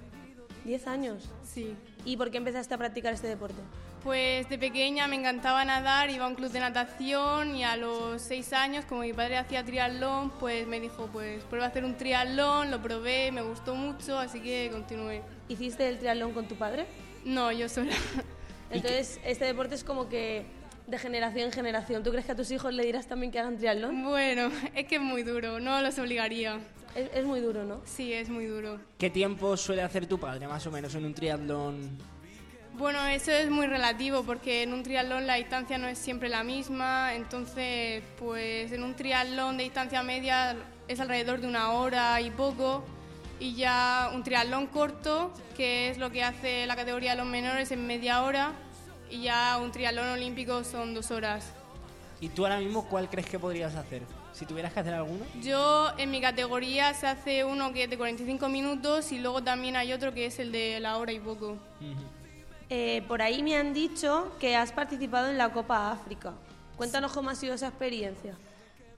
¿Diez 0.64 0.86
años? 0.86 1.28
Sí. 1.42 1.74
¿Y 2.04 2.16
por 2.16 2.30
qué 2.30 2.38
empezaste 2.38 2.74
a 2.74 2.78
practicar 2.78 3.12
este 3.12 3.26
deporte? 3.26 3.60
Pues 4.02 4.48
de 4.48 4.58
pequeña 4.58 5.06
me 5.08 5.16
encantaba 5.16 5.62
nadar, 5.64 6.08
iba 6.08 6.24
a 6.24 6.28
un 6.28 6.34
club 6.34 6.50
de 6.50 6.60
natación 6.60 7.54
y 7.54 7.64
a 7.64 7.76
los 7.76 8.22
6 8.22 8.52
años, 8.54 8.84
como 8.86 9.02
mi 9.02 9.12
padre 9.12 9.36
hacía 9.36 9.62
triatlón, 9.62 10.30
pues 10.40 10.66
me 10.66 10.80
dijo, 10.80 11.08
pues 11.12 11.44
prueba 11.44 11.66
a 11.66 11.68
hacer 11.68 11.84
un 11.84 11.96
triatlón, 11.96 12.70
lo 12.70 12.80
probé, 12.80 13.30
me 13.30 13.42
gustó 13.42 13.74
mucho, 13.74 14.18
así 14.18 14.40
que 14.40 14.70
continué. 14.72 15.22
¿Hiciste 15.48 15.86
el 15.86 15.98
triatlón 15.98 16.32
con 16.32 16.48
tu 16.48 16.54
padre? 16.54 16.86
No, 17.26 17.52
yo 17.52 17.68
sola. 17.68 17.92
Entonces, 18.70 19.20
este 19.24 19.44
deporte 19.44 19.74
es 19.74 19.84
como 19.84 20.08
que 20.08 20.46
de 20.90 20.98
generación 20.98 21.46
en 21.46 21.52
generación. 21.52 22.02
¿Tú 22.02 22.10
crees 22.10 22.26
que 22.26 22.32
a 22.32 22.36
tus 22.36 22.50
hijos 22.50 22.74
le 22.74 22.84
dirás 22.84 23.06
también 23.06 23.30
que 23.30 23.38
hagan 23.38 23.56
triatlón? 23.56 24.02
Bueno, 24.02 24.50
es 24.74 24.86
que 24.86 24.96
es 24.96 25.00
muy 25.00 25.22
duro, 25.22 25.60
no 25.60 25.80
los 25.80 25.98
obligaría. 25.98 26.58
Es, 26.94 27.08
es 27.14 27.24
muy 27.24 27.40
duro, 27.40 27.64
¿no? 27.64 27.80
Sí, 27.84 28.12
es 28.12 28.28
muy 28.28 28.46
duro. 28.46 28.80
¿Qué 28.98 29.08
tiempo 29.08 29.56
suele 29.56 29.82
hacer 29.82 30.06
tu 30.06 30.18
padre 30.18 30.48
más 30.48 30.66
o 30.66 30.70
menos 30.72 30.94
en 30.96 31.04
un 31.04 31.14
triatlón? 31.14 31.98
Bueno, 32.74 33.04
eso 33.06 33.30
es 33.30 33.50
muy 33.50 33.66
relativo 33.66 34.24
porque 34.24 34.62
en 34.62 34.72
un 34.72 34.82
triatlón 34.82 35.26
la 35.26 35.34
distancia 35.34 35.78
no 35.78 35.86
es 35.86 35.98
siempre 35.98 36.28
la 36.28 36.42
misma, 36.42 37.14
entonces 37.14 38.02
pues 38.18 38.72
en 38.72 38.82
un 38.82 38.94
triatlón 38.94 39.58
de 39.58 39.64
distancia 39.64 40.02
media 40.02 40.56
es 40.88 40.98
alrededor 40.98 41.40
de 41.40 41.46
una 41.46 41.72
hora 41.72 42.20
y 42.20 42.30
poco 42.30 42.84
y 43.38 43.54
ya 43.54 44.10
un 44.14 44.22
triatlón 44.22 44.66
corto, 44.66 45.32
que 45.56 45.90
es 45.90 45.98
lo 45.98 46.10
que 46.10 46.24
hace 46.24 46.66
la 46.66 46.74
categoría 46.74 47.12
de 47.12 47.18
los 47.18 47.26
menores 47.26 47.70
en 47.70 47.86
media 47.86 48.22
hora 48.22 48.54
y 49.10 49.22
ya 49.22 49.58
un 49.58 49.72
triatlón 49.72 50.08
olímpico 50.08 50.64
son 50.64 50.94
dos 50.94 51.10
horas. 51.10 51.52
¿Y 52.20 52.28
tú 52.28 52.44
ahora 52.44 52.58
mismo 52.58 52.86
cuál 52.86 53.08
crees 53.08 53.28
que 53.28 53.38
podrías 53.38 53.74
hacer? 53.74 54.02
Si 54.32 54.46
tuvieras 54.46 54.72
que 54.72 54.80
hacer 54.80 54.94
alguno. 54.94 55.24
Yo 55.42 55.90
en 55.98 56.10
mi 56.10 56.20
categoría 56.20 56.94
se 56.94 57.06
hace 57.06 57.44
uno 57.44 57.72
que 57.72 57.84
es 57.84 57.90
de 57.90 57.96
45 57.96 58.48
minutos 58.48 59.10
y 59.12 59.18
luego 59.18 59.42
también 59.42 59.76
hay 59.76 59.92
otro 59.92 60.14
que 60.14 60.26
es 60.26 60.38
el 60.38 60.52
de 60.52 60.78
la 60.80 60.98
hora 60.98 61.12
y 61.12 61.18
poco. 61.18 61.56
Eh, 62.68 63.02
por 63.08 63.22
ahí 63.22 63.42
me 63.42 63.56
han 63.56 63.74
dicho 63.74 64.32
que 64.38 64.54
has 64.54 64.70
participado 64.70 65.28
en 65.28 65.38
la 65.38 65.52
Copa 65.52 65.90
África. 65.90 66.34
Cuéntanos 66.76 67.12
cómo 67.12 67.30
ha 67.30 67.34
sido 67.34 67.54
esa 67.54 67.68
experiencia. 67.68 68.34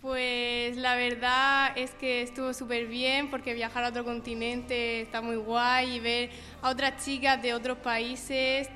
Pues 0.01 0.77
la 0.77 0.97
verdad 0.97 1.73
es 1.77 1.93
que 1.93 2.23
estuvo 2.23 2.53
súper 2.53 2.87
bien 2.87 3.31
porque 3.31 3.55
viajar 3.55 3.85
a 3.85 3.89
otro 3.91 4.05
continente 4.05 5.01
está 5.01 5.23
muy 5.23 5.37
guay 5.37 5.97
y 5.97 6.01
ver 6.01 6.31
a 6.61 6.71
otras 6.71 7.05
chicas 7.05 7.41
de 7.41 7.55
otros 7.55 7.79
países 7.79 8.69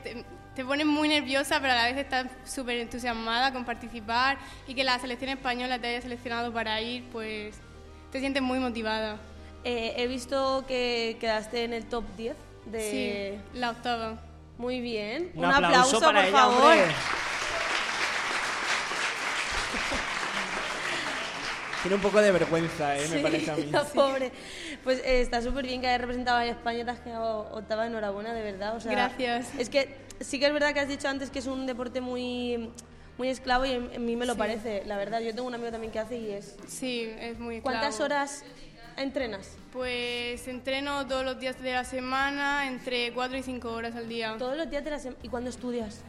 te, 0.57 0.63
te 0.63 0.65
pone 0.65 0.85
muy 0.85 1.09
nerviosa 1.09 1.61
pero 1.61 1.73
a 1.73 1.77
la 1.77 1.85
vez 1.85 1.97
estás 1.99 2.27
súper 2.45 2.79
entusiasmada 2.79 3.53
con 3.53 3.65
participar 3.65 4.39
y 4.67 4.75
que 4.75 4.85
la 4.85 4.99
selección 4.99 5.31
española 5.31 5.79
te 5.79 5.89
haya 5.89 6.01
seleccionado 6.01 6.53
para 6.53 6.81
ir 6.81 7.05
pues 7.13 7.57
te 8.11 8.21
sientes 8.21 8.43
muy 8.43 8.59
motivada. 8.59 9.19
Eh, 9.65 9.95
he 9.97 10.07
visto 10.07 10.65
que 10.67 11.17
quedaste 11.21 11.65
en 11.65 11.73
el 11.73 11.87
top 11.87 12.05
10 12.17 12.37
de... 12.67 13.41
Sí, 13.53 13.59
la 13.59 13.71
octava. 13.71 14.21
Muy 14.59 14.81
bien. 14.81 15.33
Un, 15.35 15.45
aplauso, 15.45 16.01
para 16.01 16.21
por 16.21 16.29
ella, 16.29 16.39
favor. 16.39 16.63
hombre. 16.63 16.85
Tiene 21.83 21.97
un 21.97 22.01
poco 22.01 22.21
de 22.21 22.33
vergüenza, 22.33 22.97
¿eh? 22.97 23.07
me 23.11 23.17
Sí, 23.17 23.23
parece 23.23 23.51
a 23.51 23.57
mí. 23.57 23.65
la 23.71 23.85
pobre. 23.85 24.33
Pues 24.83 25.01
eh, 25.01 25.21
está 25.21 25.43
súper 25.43 25.67
bien 25.67 25.81
que 25.81 25.89
hayas 25.89 26.01
representado 26.01 26.39
a 26.39 26.47
España, 26.47 26.85
te 26.85 26.91
has 26.93 27.01
quedado 27.01 27.49
octava, 27.53 27.87
enhorabuena, 27.87 28.33
de 28.33 28.43
verdad. 28.43 28.77
O 28.77 28.81
sea, 28.81 28.93
Gracias. 28.93 29.49
Es 29.59 29.69
que 29.69 30.06
sí 30.21 30.39
que 30.39 30.47
es 30.47 30.53
verdad 30.53 30.73
que 30.73 30.81
has 30.81 30.89
dicho 30.89 31.09
antes 31.09 31.31
que 31.31 31.39
es 31.41 31.47
un 31.47 31.67
deporte 31.67 32.01
muy, 32.01 32.71
muy 33.19 33.29
esclavo 33.29 33.65
y 33.65 33.73
a 33.73 33.77
a 33.77 33.99
mí 33.99 34.17
me 34.17 34.27
lo 34.27 34.33
Sí. 34.35 34.39
parece, 34.39 34.83
la 34.87 34.97
verdad. 34.97 35.21
Yo 35.21 35.35
tengo 35.35 35.47
un 35.49 35.55
amigo 35.55 35.71
también 35.71 35.93
que 35.93 35.99
hace 35.99 36.19
y 36.19 36.31
es... 36.33 36.57
Sí, 36.67 37.11
es 37.21 37.39
muy 37.39 37.61
¿Cuántas 37.61 37.95
esclavo. 37.95 38.05
horas 38.15 38.45
entrenas? 38.97 39.57
Pues 39.73 40.47
entreno 40.49 41.07
todos 41.07 41.25
los 41.25 41.39
días 41.39 41.61
de 41.63 41.73
la 41.73 41.85
semana 41.85 42.67
entre 42.69 43.13
4 43.13 43.37
y 43.39 43.43
5 43.43 43.71
horas 43.73 43.95
al 43.95 44.09
día. 44.09 44.37
Todos 44.39 44.57
los 44.57 44.71
días 44.71 44.85
de 44.85 44.91
la 44.91 44.99
semana. 44.99 45.21
¿Y 45.23 45.29
cuándo 45.29 45.51
estudias? 45.51 46.01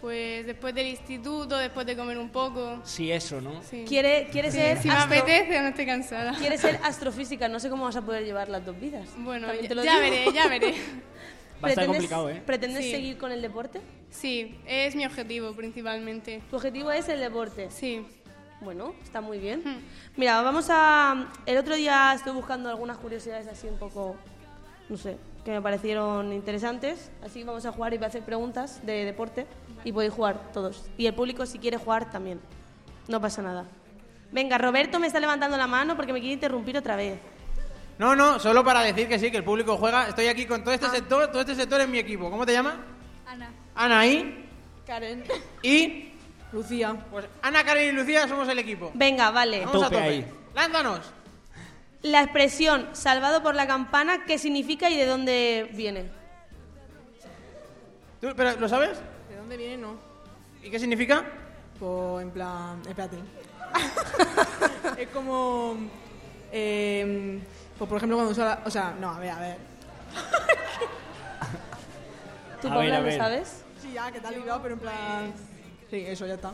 Pues 0.00 0.44
después 0.44 0.74
del 0.74 0.86
instituto, 0.88 1.56
después 1.56 1.86
de 1.86 1.96
comer 1.96 2.18
un 2.18 2.28
poco. 2.28 2.80
Sí, 2.84 3.10
eso, 3.10 3.40
¿no? 3.40 3.62
Sí. 3.62 3.84
¿Quiere, 3.88 4.28
quiere 4.30 4.50
Sí, 4.52 4.58
ser 4.58 4.82
si 4.82 4.88
me 4.88 4.94
astro- 4.94 5.16
apetece 5.18 5.58
o 5.58 5.62
no 5.62 5.68
estoy 5.68 5.86
cansada. 5.86 6.34
Quiere 6.38 6.58
ser 6.58 6.78
astrofísica, 6.84 7.48
no 7.48 7.58
sé 7.58 7.70
cómo 7.70 7.84
vas 7.84 7.96
a 7.96 8.02
poder 8.02 8.22
llevar 8.24 8.48
las 8.50 8.66
dos 8.66 8.78
vidas. 8.78 9.08
Bueno, 9.16 9.48
ya, 9.54 9.66
te 9.66 9.74
lo 9.74 9.82
ya 9.82 9.98
veré, 9.98 10.26
ya 10.32 10.46
veré. 10.48 10.74
Va 11.64 11.68
a 11.68 11.70
estar 11.70 11.84
¿Pretendes- 11.84 11.96
complicado, 12.10 12.30
¿eh? 12.30 12.42
¿Pretendes 12.46 12.84
Sí. 12.84 12.90
seguir 12.90 13.18
con 13.18 13.32
el 13.32 13.42
deporte? 13.42 13.80
Sí, 14.10 14.56
es 14.66 14.94
mi 14.94 15.04
objetivo 15.06 15.52
principalmente. 15.54 16.42
Tu 16.50 16.56
objetivo 16.56 16.92
es 16.92 17.08
el 17.08 17.20
deporte. 17.20 17.70
Sí. 17.70 18.06
Bueno, 18.60 18.94
está 19.02 19.20
muy 19.20 19.38
bien. 19.38 19.60
Hmm. 19.64 19.78
Mira, 20.16 20.40
vamos 20.42 20.68
a... 20.70 21.30
El 21.44 21.58
otro 21.58 21.74
día 21.74 22.12
estuve 22.14 22.34
buscando 22.34 22.68
algunas 22.70 22.96
curiosidades 22.98 23.46
así 23.48 23.66
un 23.66 23.76
poco, 23.76 24.16
no 24.88 24.96
sé, 24.96 25.16
que 25.44 25.50
me 25.50 25.60
parecieron 25.60 26.32
interesantes. 26.32 27.10
Así 27.22 27.40
que 27.40 27.44
vamos 27.44 27.66
a 27.66 27.72
jugar 27.72 27.92
y 27.92 27.98
voy 27.98 28.04
a 28.04 28.08
hacer 28.08 28.22
preguntas 28.22 28.80
de 28.86 29.04
deporte 29.04 29.46
y 29.84 29.92
podéis 29.92 30.12
jugar 30.14 30.52
todos. 30.52 30.84
Y 30.96 31.06
el 31.06 31.14
público 31.14 31.44
si 31.44 31.58
quiere 31.58 31.76
jugar 31.76 32.10
también. 32.10 32.40
No 33.08 33.20
pasa 33.20 33.42
nada. 33.42 33.66
Venga, 34.32 34.56
Roberto 34.56 34.98
me 34.98 35.06
está 35.08 35.20
levantando 35.20 35.56
la 35.58 35.66
mano 35.66 35.94
porque 35.96 36.12
me 36.12 36.20
quiere 36.20 36.34
interrumpir 36.34 36.76
otra 36.78 36.96
vez. 36.96 37.18
No, 37.98 38.16
no, 38.16 38.38
solo 38.40 38.64
para 38.64 38.80
decir 38.82 39.08
que 39.08 39.18
sí, 39.18 39.30
que 39.30 39.36
el 39.38 39.44
público 39.44 39.76
juega. 39.76 40.08
Estoy 40.08 40.26
aquí 40.26 40.46
con 40.46 40.62
todo 40.62 40.72
Ah. 40.72 40.74
este 40.74 40.88
sector, 40.90 41.28
todo 41.28 41.40
este 41.40 41.54
sector 41.54 41.80
es 41.80 41.88
mi 41.88 41.98
equipo. 41.98 42.30
¿Cómo 42.30 42.44
te 42.44 42.52
llamas? 42.52 42.74
Ana. 43.26 43.50
Ana 43.74 44.06
y 44.06 44.46
Karen. 44.86 45.24
y 45.62 46.10
Lucía. 46.52 46.94
pues 47.10 47.26
Ana, 47.42 47.64
Karen 47.64 47.88
y 47.88 47.92
Lucía 47.92 48.26
somos 48.28 48.48
el 48.48 48.58
equipo. 48.58 48.90
Venga, 48.94 49.30
vale. 49.30 49.60
Vamos 49.64 49.82
a 49.82 49.84
tope 49.86 49.96
tope. 49.96 50.08
ahí. 50.08 50.26
Lánzanos. 50.54 51.00
La 52.02 52.22
expresión 52.22 52.88
salvado 52.92 53.42
por 53.42 53.54
la 53.54 53.66
campana, 53.66 54.24
¿qué 54.26 54.38
significa 54.38 54.90
y 54.90 54.96
de 54.96 55.06
dónde 55.06 55.70
viene? 55.72 56.04
¿Tú, 58.20 58.28
pero, 58.36 58.58
¿Lo 58.58 58.68
sabes? 58.68 58.98
¿De 59.28 59.36
dónde 59.36 59.56
viene? 59.56 59.76
No. 59.78 59.96
¿Y 60.62 60.70
qué 60.70 60.78
significa? 60.78 61.24
Pues 61.78 62.22
en 62.24 62.30
plan. 62.30 62.80
Espérate. 62.88 63.16
es 64.98 65.08
como. 65.08 65.76
eh, 66.52 67.40
pues 67.78 67.88
por 67.88 67.96
ejemplo, 67.96 68.16
cuando 68.16 68.32
usa 68.32 68.44
la- 68.44 68.62
O 68.64 68.70
sea, 68.70 68.94
no, 68.98 69.10
a 69.10 69.18
ver, 69.18 69.30
a 69.30 69.38
ver. 69.40 69.56
¿Tú, 72.60 72.68
A 72.68 72.74
Paula, 72.74 72.96
a 72.96 72.98
lo 73.00 73.04
ver. 73.04 73.18
sabes? 73.18 73.64
Sí, 73.82 73.92
ya, 73.92 74.10
que 74.10 74.20
te 74.20 74.26
has 74.26 74.36
ligado, 74.36 74.62
pero 74.62 74.74
en 74.74 74.80
plan. 74.80 75.32
Sí, 75.90 76.04
eso 76.06 76.26
ya 76.26 76.34
está. 76.34 76.52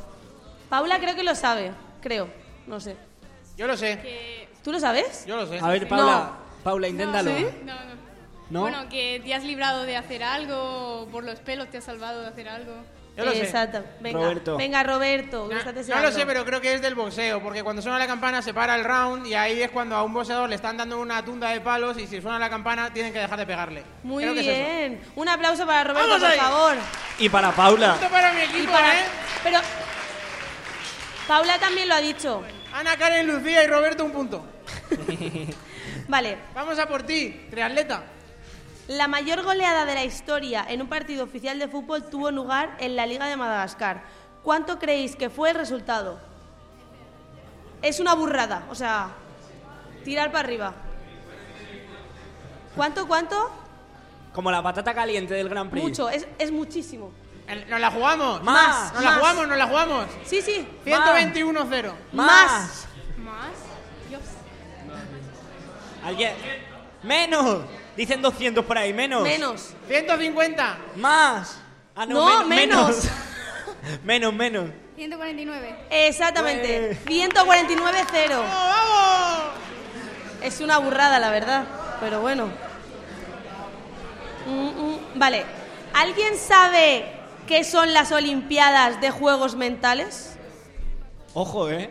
Paula 0.68 0.98
creo 0.98 1.14
que 1.14 1.22
lo 1.22 1.34
sabe, 1.34 1.72
creo. 2.00 2.28
No 2.66 2.80
sé. 2.80 2.96
Yo 3.56 3.66
lo 3.66 3.76
sé, 3.76 3.98
Que... 4.00 4.48
¿Tú 4.64 4.72
lo 4.72 4.80
sabes? 4.80 5.24
yo 5.26 5.36
lo 5.36 5.46
sé. 5.46 5.58
A 5.60 5.68
ver, 5.68 5.86
Paula, 5.88 6.32
Paula, 6.64 6.88
inténtalo. 6.88 7.30
¿Sí? 7.36 7.46
No, 7.64 7.74
no. 7.74 8.00
¿No? 8.50 8.60
Bueno, 8.62 8.88
que 8.88 9.20
te 9.24 9.32
has 9.34 9.44
librado 9.44 9.84
de 9.84 9.96
hacer 9.96 10.22
algo, 10.24 11.08
por 11.12 11.22
los 11.24 11.38
pelos 11.40 11.68
te 11.70 11.78
has 11.78 11.84
salvado 11.84 12.22
de 12.22 12.28
hacer 12.28 12.48
algo. 12.48 12.72
Yo 13.16 13.24
lo 13.24 13.32
sé. 13.32 13.42
Exacto. 13.42 13.84
Venga, 14.00 14.18
Roberto. 14.20 14.56
venga, 14.56 14.82
Roberto. 14.82 15.48
No, 15.88 16.00
lo 16.02 16.12
sé, 16.12 16.24
pero 16.26 16.44
creo 16.44 16.60
que 16.60 16.72
es 16.74 16.80
del 16.80 16.94
boxeo, 16.94 17.42
porque 17.42 17.62
cuando 17.62 17.82
suena 17.82 17.98
la 17.98 18.06
campana 18.06 18.40
se 18.40 18.54
para 18.54 18.74
el 18.76 18.84
round 18.84 19.26
y 19.26 19.34
ahí 19.34 19.60
es 19.62 19.70
cuando 19.70 19.96
a 19.96 20.02
un 20.02 20.14
boxeador 20.14 20.48
le 20.48 20.54
están 20.54 20.76
dando 20.76 20.98
una 21.00 21.22
tunda 21.24 21.50
de 21.50 21.60
palos 21.60 21.98
y 21.98 22.06
si 22.06 22.20
suena 22.22 22.38
la 22.38 22.48
campana 22.48 22.92
tienen 22.92 23.12
que 23.12 23.18
dejar 23.18 23.38
de 23.38 23.46
pegarle. 23.46 23.84
Muy 24.02 24.22
Creo 24.22 24.34
que 24.34 24.40
es 24.40 24.46
eso. 24.46 24.56
bien. 24.56 25.02
Un 25.16 25.28
aplauso 25.28 25.66
para 25.66 25.84
Roberto, 25.84 26.08
¡Vamos 26.08 26.22
por 26.22 26.30
ahí! 26.30 26.38
favor. 26.38 26.76
Y 27.18 27.28
para 27.28 27.52
Paula. 27.52 27.92
Punto 27.94 28.08
para 28.10 28.32
mi 28.32 28.40
equipo, 28.42 28.72
para- 28.72 28.94
¿eh? 29.00 29.04
Pero 29.42 29.58
Paula 31.28 31.58
también 31.58 31.88
lo 31.88 31.94
ha 31.94 32.00
dicho. 32.00 32.42
Ana, 32.72 32.96
Karen, 32.96 33.26
Lucía 33.26 33.64
y 33.64 33.66
Roberto 33.66 34.04
un 34.04 34.12
punto. 34.12 34.44
Vale. 36.08 36.38
Vamos 36.54 36.78
a 36.78 36.86
por 36.88 37.02
ti, 37.02 37.46
triatleta. 37.50 38.02
La 38.90 39.06
mayor 39.06 39.44
goleada 39.44 39.84
de 39.84 39.94
la 39.94 40.02
historia 40.04 40.66
en 40.68 40.82
un 40.82 40.88
partido 40.88 41.22
oficial 41.22 41.60
de 41.60 41.68
fútbol 41.68 42.10
tuvo 42.10 42.32
lugar 42.32 42.76
en 42.80 42.96
la 42.96 43.06
Liga 43.06 43.28
de 43.28 43.36
Madagascar. 43.36 44.02
¿Cuánto 44.42 44.80
creéis 44.80 45.14
que 45.14 45.30
fue 45.30 45.50
el 45.50 45.54
resultado? 45.54 46.18
Es 47.82 48.00
una 48.00 48.14
burrada, 48.14 48.64
o 48.68 48.74
sea, 48.74 49.10
tirar 50.04 50.32
para 50.32 50.40
arriba. 50.40 50.74
¿Cuánto, 52.74 53.06
cuánto? 53.06 53.36
Como 54.34 54.50
la 54.50 54.60
patata 54.60 54.92
caliente 54.92 55.34
del 55.34 55.48
Gran 55.48 55.70
Prix. 55.70 55.84
Mucho, 55.84 56.10
es, 56.10 56.26
es 56.40 56.50
muchísimo. 56.50 57.12
El- 57.46 57.70
¿Nos 57.70 57.78
la 57.78 57.92
jugamos? 57.92 58.42
Más. 58.42 58.92
¿Nos 58.92 59.04
la 59.04 59.10
más. 59.10 59.18
jugamos? 59.20 59.46
¿Nos 59.46 59.56
la 59.58 59.66
jugamos? 59.68 60.06
Sí, 60.24 60.42
sí. 60.42 60.66
121-0. 60.84 61.92
Más. 62.12 62.88
¿Más? 63.18 63.50
Dios. 64.08 64.20
¿Alguien? 66.04 66.32
¡Menos! 67.04 67.60
Dicen 68.00 68.22
200 68.22 68.64
por 68.64 68.78
ahí, 68.78 68.94
menos. 68.94 69.22
Menos. 69.22 69.74
150. 69.86 70.78
Más. 70.96 71.58
Ah, 71.94 72.06
No, 72.06 72.46
menos. 72.46 72.96
menos, 74.02 74.32
menos. 74.34 74.70
149. 74.96 75.76
Exactamente. 75.90 76.96
149-0. 77.04 78.38
¡Vamos! 78.38 79.42
Es 80.42 80.62
una 80.62 80.78
burrada, 80.78 81.18
la 81.18 81.28
verdad. 81.28 81.66
Pero 82.00 82.22
bueno. 82.22 82.46
Mm, 84.46 84.68
mm, 84.68 84.98
Vale. 85.16 85.44
¿Alguien 85.92 86.38
sabe 86.38 87.04
qué 87.46 87.64
son 87.64 87.92
las 87.92 88.12
Olimpiadas 88.12 88.98
de 89.02 89.10
Juegos 89.10 89.56
Mentales? 89.56 90.36
Ojo, 91.34 91.68
¿eh? 91.68 91.90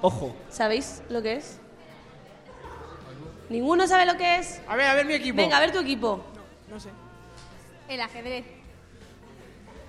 Ojo. 0.00 0.34
¿Sabéis 0.48 1.02
lo 1.10 1.20
que 1.20 1.34
es? 1.34 1.60
¿Ninguno 3.48 3.86
sabe 3.86 4.06
lo 4.06 4.16
que 4.16 4.36
es? 4.36 4.60
A 4.68 4.76
ver, 4.76 4.86
a 4.88 4.94
ver 4.94 5.06
mi 5.06 5.14
equipo. 5.14 5.36
Venga, 5.36 5.56
a 5.56 5.60
ver 5.60 5.72
tu 5.72 5.78
equipo. 5.78 6.24
No 6.68 6.80
sé. 6.80 6.90
El 7.88 8.00
ajedrez. 8.00 8.44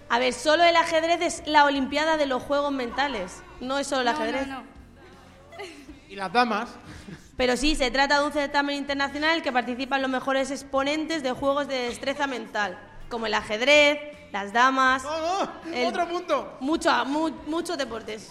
A 0.09 0.19
ver, 0.19 0.33
solo 0.33 0.63
el 0.63 0.75
ajedrez 0.75 1.21
es 1.21 1.43
la 1.47 1.65
Olimpiada 1.65 2.17
de 2.17 2.27
los 2.27 2.43
Juegos 2.43 2.71
Mentales. 2.71 3.41
No 3.59 3.77
es 3.79 3.87
solo 3.87 4.01
el 4.01 4.05
No, 4.07 4.11
ajedrez. 4.13 4.47
no, 4.47 4.61
no. 4.61 4.63
Y 6.07 6.15
las 6.15 6.31
damas. 6.31 6.69
Pero 7.35 7.57
sí, 7.57 7.75
se 7.75 7.91
trata 7.91 8.19
de 8.19 8.25
un 8.25 8.31
certamen 8.31 8.75
internacional 8.77 9.31
en 9.31 9.35
el 9.37 9.43
que 9.43 9.51
participan 9.51 10.01
los 10.01 10.09
mejores 10.09 10.49
exponentes 10.51 11.21
de 11.23 11.31
juegos 11.33 11.67
de 11.67 11.75
destreza 11.89 12.25
mental, 12.25 12.79
como 13.09 13.25
el 13.25 13.33
ajedrez, 13.33 13.99
las 14.31 14.53
damas, 14.53 15.03
¡Oh, 15.05 15.41
oh! 15.43 15.69
El- 15.73 15.87
Otro 15.87 16.07
punto. 16.07 16.57
mucho, 16.61 17.05
mu- 17.05 17.29
muchos 17.47 17.77
deportes. 17.77 18.29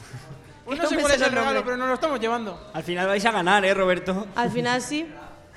Pues 0.66 0.79
no 0.81 0.88
sé 0.88 0.98
cuál 0.98 1.12
es 1.12 1.20
el 1.22 1.31
regalo, 1.31 1.64
pero 1.64 1.76
nos 1.76 1.88
lo 1.88 1.94
estamos 1.94 2.20
llevando. 2.20 2.70
Al 2.74 2.83
final 2.83 3.07
vais 3.07 3.24
a 3.24 3.31
ganar, 3.31 3.64
¿eh, 3.64 3.72
Roberto? 3.72 4.26
Al 4.35 4.50
final 4.50 4.83
sí. 4.83 5.07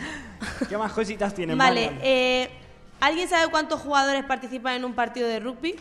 ¿Qué 0.70 0.78
más 0.78 0.94
cositas 0.94 1.34
tienen? 1.34 1.58
Vale, 1.58 1.92
eh, 2.02 2.50
¿alguien 3.02 3.28
sabe 3.28 3.50
cuántos 3.52 3.82
jugadores 3.82 4.24
participan 4.24 4.76
en 4.76 4.86
un 4.86 4.94
partido 4.94 5.28
de 5.28 5.40
rugby? 5.40 5.76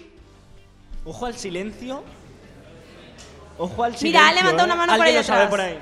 Ojo 1.05 1.27
al 1.27 1.35
silencio. 1.37 2.03
Ojo 3.59 3.85
al 3.85 3.97
silencio. 3.97 4.09
Mira, 4.21 4.29
ha 4.29 4.33
levantado 4.33 4.63
¿eh? 4.63 4.65
una 4.73 4.75
mano 4.77 4.93
por 4.97 5.03
¿Alguien 5.03 5.19
ahí 5.19 5.23
lo 5.23 5.27
sabe 5.27 5.47
por 5.49 5.61
ahí? 5.61 5.79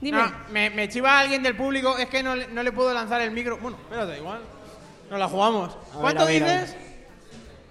Dime. 0.00 0.18
No, 0.18 0.32
me, 0.50 0.70
me 0.70 0.88
chiva 0.88 1.18
alguien 1.18 1.42
del 1.42 1.56
público, 1.56 1.96
es 1.96 2.08
que 2.08 2.22
no, 2.22 2.34
le- 2.34 2.48
no 2.48 2.62
le 2.62 2.72
puedo 2.72 2.92
lanzar 2.92 3.20
el 3.20 3.30
micro. 3.30 3.58
Bueno, 3.58 3.78
espérate, 3.80 4.18
igual. 4.18 4.40
Nos 5.08 5.18
la 5.18 5.28
jugamos. 5.28 5.74
ver, 5.74 6.00
¿Cuánto 6.00 6.22
a 6.22 6.26
ver, 6.26 6.42
a 6.42 6.60
dices? 6.62 6.76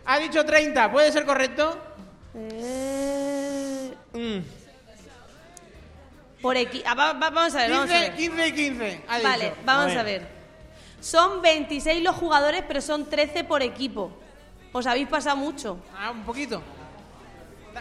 Ha 0.06 0.20
dicho 0.20 0.46
30, 0.46 0.92
¿puede 0.92 1.12
ser 1.12 1.26
correcto? 1.26 1.78
Eh, 2.36 2.93
Mm. 4.14 4.40
por 6.42 6.56
equi- 6.58 6.84
ah, 6.86 6.94
va- 6.94 7.14
va- 7.14 7.30
vamos 7.30 7.56
a 7.56 7.60
ver, 7.60 7.72
vamos 7.72 7.90
a 7.90 7.94
15, 7.94 8.10
ver. 8.10 8.16
15 8.18 8.48
y 8.48 8.52
15. 8.54 9.04
ha 9.08 9.20
Vale, 9.22 9.46
dicho. 9.46 9.58
vamos 9.66 9.84
A 9.86 9.88
ver. 9.88 9.98
a 10.00 10.04
ver. 10.04 10.28
Son 11.00 11.42
26 11.42 12.04
los 12.04 12.16
jugadores, 12.16 12.64
pero 12.68 12.82
son 12.82 13.10
13 13.10 13.44
por 13.44 13.62
equipo. 13.62 14.12
Os 14.72 14.86
habéis 14.88 15.08
pasado 15.08 15.36
mucho. 15.38 15.78
Ah, 15.98 16.12
un 16.12 16.24
poquito. 16.24 16.62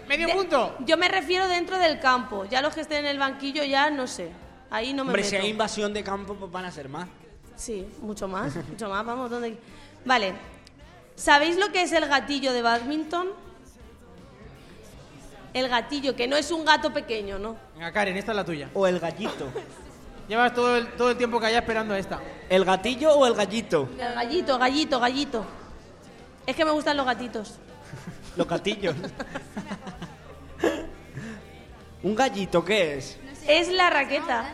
¿Medio 0.08 0.26
De- 0.28 0.32
punto? 0.34 0.76
Yo 0.80 0.96
me 0.96 1.08
refiero 1.08 1.48
dentro 1.48 1.78
del 1.78 2.00
campo. 2.00 2.44
Ya 2.46 2.62
los 2.62 2.74
que 2.74 2.80
estén 2.82 2.98
en 3.00 3.06
el 3.06 3.18
banquillo 3.18 3.62
ya 3.64 3.90
no 3.90 4.06
sé. 4.06 4.30
Ahí 4.70 4.92
no 4.92 5.04
me 5.04 5.10
Hombre, 5.10 5.22
meto. 5.22 5.30
si 5.30 5.36
hay 5.36 5.48
invasión 5.50 5.92
de 5.92 6.02
campo, 6.02 6.34
pues 6.34 6.50
van 6.50 6.64
a 6.64 6.70
ser 6.72 6.88
más. 6.88 7.08
Sí, 7.56 7.86
mucho 8.00 8.26
más, 8.26 8.54
mucho 8.68 8.88
más. 8.88 9.04
Vamos, 9.04 9.30
¿dónde? 9.30 9.58
Vale. 10.04 10.32
¿Sabéis 11.14 11.56
lo 11.58 11.70
que 11.72 11.82
es 11.82 11.92
el 11.92 12.06
gatillo 12.08 12.52
de 12.52 12.62
badminton? 12.62 13.28
El 15.52 15.68
gatillo, 15.68 16.16
que 16.16 16.26
no 16.26 16.36
es 16.36 16.50
un 16.50 16.64
gato 16.64 16.92
pequeño, 16.92 17.38
¿no? 17.38 17.56
Venga, 17.74 17.92
Karen, 17.92 18.16
esta 18.16 18.32
es 18.32 18.36
la 18.36 18.44
tuya. 18.44 18.70
O 18.74 18.86
el 18.86 18.98
gallito. 18.98 19.48
Llevas 20.28 20.54
todo 20.54 20.76
el, 20.76 20.86
todo 20.92 21.10
el 21.10 21.16
tiempo 21.16 21.38
que 21.40 21.46
allá 21.46 21.58
esperando 21.58 21.94
esta. 21.94 22.20
¿El 22.48 22.64
gatillo 22.64 23.12
o 23.12 23.26
el 23.26 23.34
gallito? 23.34 23.88
El 23.98 24.14
gallito, 24.14 24.58
gallito, 24.58 25.00
gallito. 25.00 25.44
Es 26.46 26.56
que 26.56 26.64
me 26.64 26.70
gustan 26.70 26.96
los 26.96 27.06
gatitos. 27.06 27.58
Los 28.36 28.48
gatillos. 28.48 28.94
¿Un 32.02 32.14
gallito 32.14 32.64
qué 32.64 32.96
es? 32.96 33.18
Es 33.46 33.68
la 33.68 33.90
raqueta. 33.90 34.52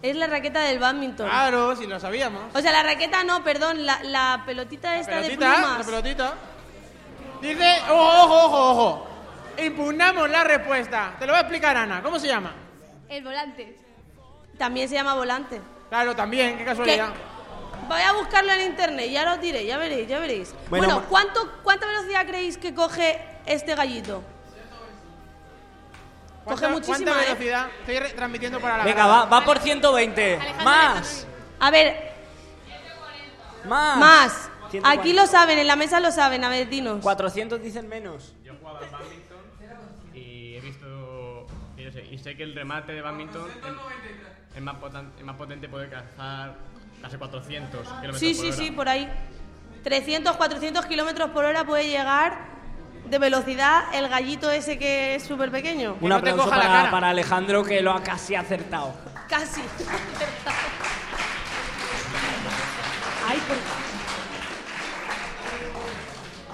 Es 0.00 0.16
la 0.16 0.26
raqueta 0.26 0.60
del 0.60 0.78
badminton. 0.78 1.28
Claro, 1.28 1.76
si 1.76 1.86
lo 1.86 2.00
sabíamos. 2.00 2.42
O 2.54 2.60
sea, 2.60 2.72
la 2.72 2.82
raqueta 2.82 3.24
no, 3.24 3.44
perdón, 3.44 3.84
la, 3.84 4.02
la 4.04 4.42
pelotita 4.46 4.98
esta 4.98 5.16
de 5.16 5.22
pelotita, 5.22 5.54
plumas. 5.54 5.78
la 5.78 5.84
pelotita. 5.84 6.34
Dice, 7.42 7.76
ojo, 7.90 8.24
ojo, 8.24 8.46
ojo, 8.46 8.70
ojo. 8.70 9.07
Impugnamos 9.58 10.28
la 10.30 10.44
respuesta. 10.44 11.16
Te 11.18 11.26
lo 11.26 11.32
va 11.32 11.38
a 11.38 11.42
explicar 11.42 11.76
Ana. 11.76 12.02
¿Cómo 12.02 12.18
se 12.18 12.26
llama? 12.28 12.52
El 13.08 13.24
volante. 13.24 13.76
También 14.56 14.88
se 14.88 14.94
llama 14.94 15.14
volante. 15.14 15.60
Claro, 15.88 16.14
también, 16.14 16.58
qué 16.58 16.64
casualidad. 16.64 17.08
Voy 17.88 18.00
a 18.02 18.12
buscarlo 18.12 18.52
en 18.52 18.60
internet, 18.62 19.10
ya 19.10 19.24
lo 19.24 19.38
diré, 19.38 19.64
ya 19.64 19.78
veréis, 19.78 20.06
ya 20.08 20.18
veréis. 20.18 20.54
Bueno, 20.68 21.04
¿cuánto, 21.08 21.50
¿cuánta 21.62 21.86
velocidad 21.86 22.26
creéis 22.26 22.58
que 22.58 22.74
coge 22.74 23.18
este 23.46 23.74
gallito? 23.74 24.22
¿Cuánta, 26.44 26.62
Coge 26.62 26.72
muchísima, 26.74 27.12
cuánta 27.12 27.22
¿eh? 27.22 27.24
velocidad? 27.34 27.66
Estoy 27.80 27.98
re- 27.98 28.10
transmitiendo 28.10 28.60
para 28.60 28.78
la 28.78 28.84
Venga, 28.84 29.06
va, 29.06 29.24
va 29.26 29.44
por 29.44 29.58
120. 29.58 30.34
Alejandro, 30.36 30.64
Más. 30.64 31.26
A 31.60 31.70
ver, 31.70 32.12
Más. 33.64 33.96
más. 33.98 34.32
140. 34.70 34.90
Aquí 34.90 35.12
lo 35.14 35.26
saben, 35.26 35.58
en 35.58 35.66
la 35.66 35.76
mesa 35.76 36.00
lo 36.00 36.10
saben, 36.10 36.44
a 36.44 36.48
ver, 36.50 36.68
dinos. 36.68 37.00
400 37.02 37.62
dicen 37.62 37.88
menos. 37.88 38.34
Yo 38.44 38.52
he 38.52 38.56
jugado 38.56 38.78
al 38.78 38.84
sé, 42.00 42.14
y 42.14 42.18
sé 42.18 42.36
que 42.36 42.42
el 42.42 42.54
remate 42.54 42.92
de 42.92 43.00
badminton 43.02 43.48
es, 43.50 44.56
es 44.56 44.62
más, 44.62 44.76
potan- 44.76 45.12
es 45.18 45.24
más 45.24 45.36
potente, 45.36 45.68
puede 45.68 45.88
cazar 45.88 46.54
casi 47.02 47.16
400 47.16 47.82
kilómetros 47.86 48.18
Sí, 48.18 48.34
por 48.34 48.40
sí, 48.42 48.46
hora. 48.48 48.56
sí, 48.56 48.70
por 48.72 48.88
ahí. 48.88 49.08
300, 49.84 50.36
400 50.36 50.86
kilómetros 50.86 51.30
por 51.30 51.44
hora 51.44 51.64
puede 51.64 51.88
llegar 51.88 52.38
de 53.08 53.18
velocidad 53.18 53.84
el 53.94 54.08
gallito 54.08 54.50
ese 54.50 54.78
que 54.78 55.14
es 55.14 55.22
súper 55.22 55.50
pequeño. 55.50 55.96
Un 56.00 56.08
no 56.10 56.16
aplauso 56.16 56.48
para, 56.50 57.08
Alejandro 57.10 57.64
que 57.64 57.80
lo 57.80 57.92
ha 57.92 58.02
casi 58.02 58.34
acertado. 58.34 58.92
Casi. 59.28 59.62
Ay, 63.26 63.38
por... 63.46 63.56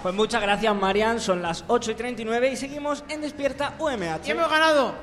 Pues 0.03 0.15
muchas 0.15 0.43
gracias, 0.43 0.75
Marian. 0.77 1.19
Son 1.19 1.41
las 1.41 1.65
8 1.67 1.93
y 1.93 1.95
39 1.95 2.51
y 2.53 2.57
seguimos 2.57 3.05
en 3.09 3.23
Despierta 3.23 3.73
UMH. 3.79 4.27
Y 4.27 4.31
hemos 4.33 4.51
ganado. 4.51 4.95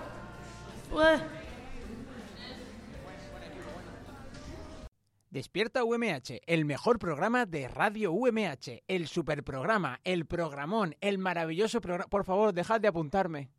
Despierta 5.30 5.86
UMH, 5.86 6.41
el 6.45 6.65
mejor 6.65 6.99
programa 6.99 7.45
de 7.45 7.69
Radio 7.69 8.12
UMH, 8.12 8.84
el 8.89 9.08
superprograma, 9.08 10.01
el 10.04 10.25
programón, 10.25 10.95
el 10.99 11.19
maravilloso 11.19 11.80
programa. 11.80 12.10
Por 12.10 12.25
favor, 12.25 12.54
dejad 12.54 12.82
de 12.82 12.89
apuntarme. 12.89 13.49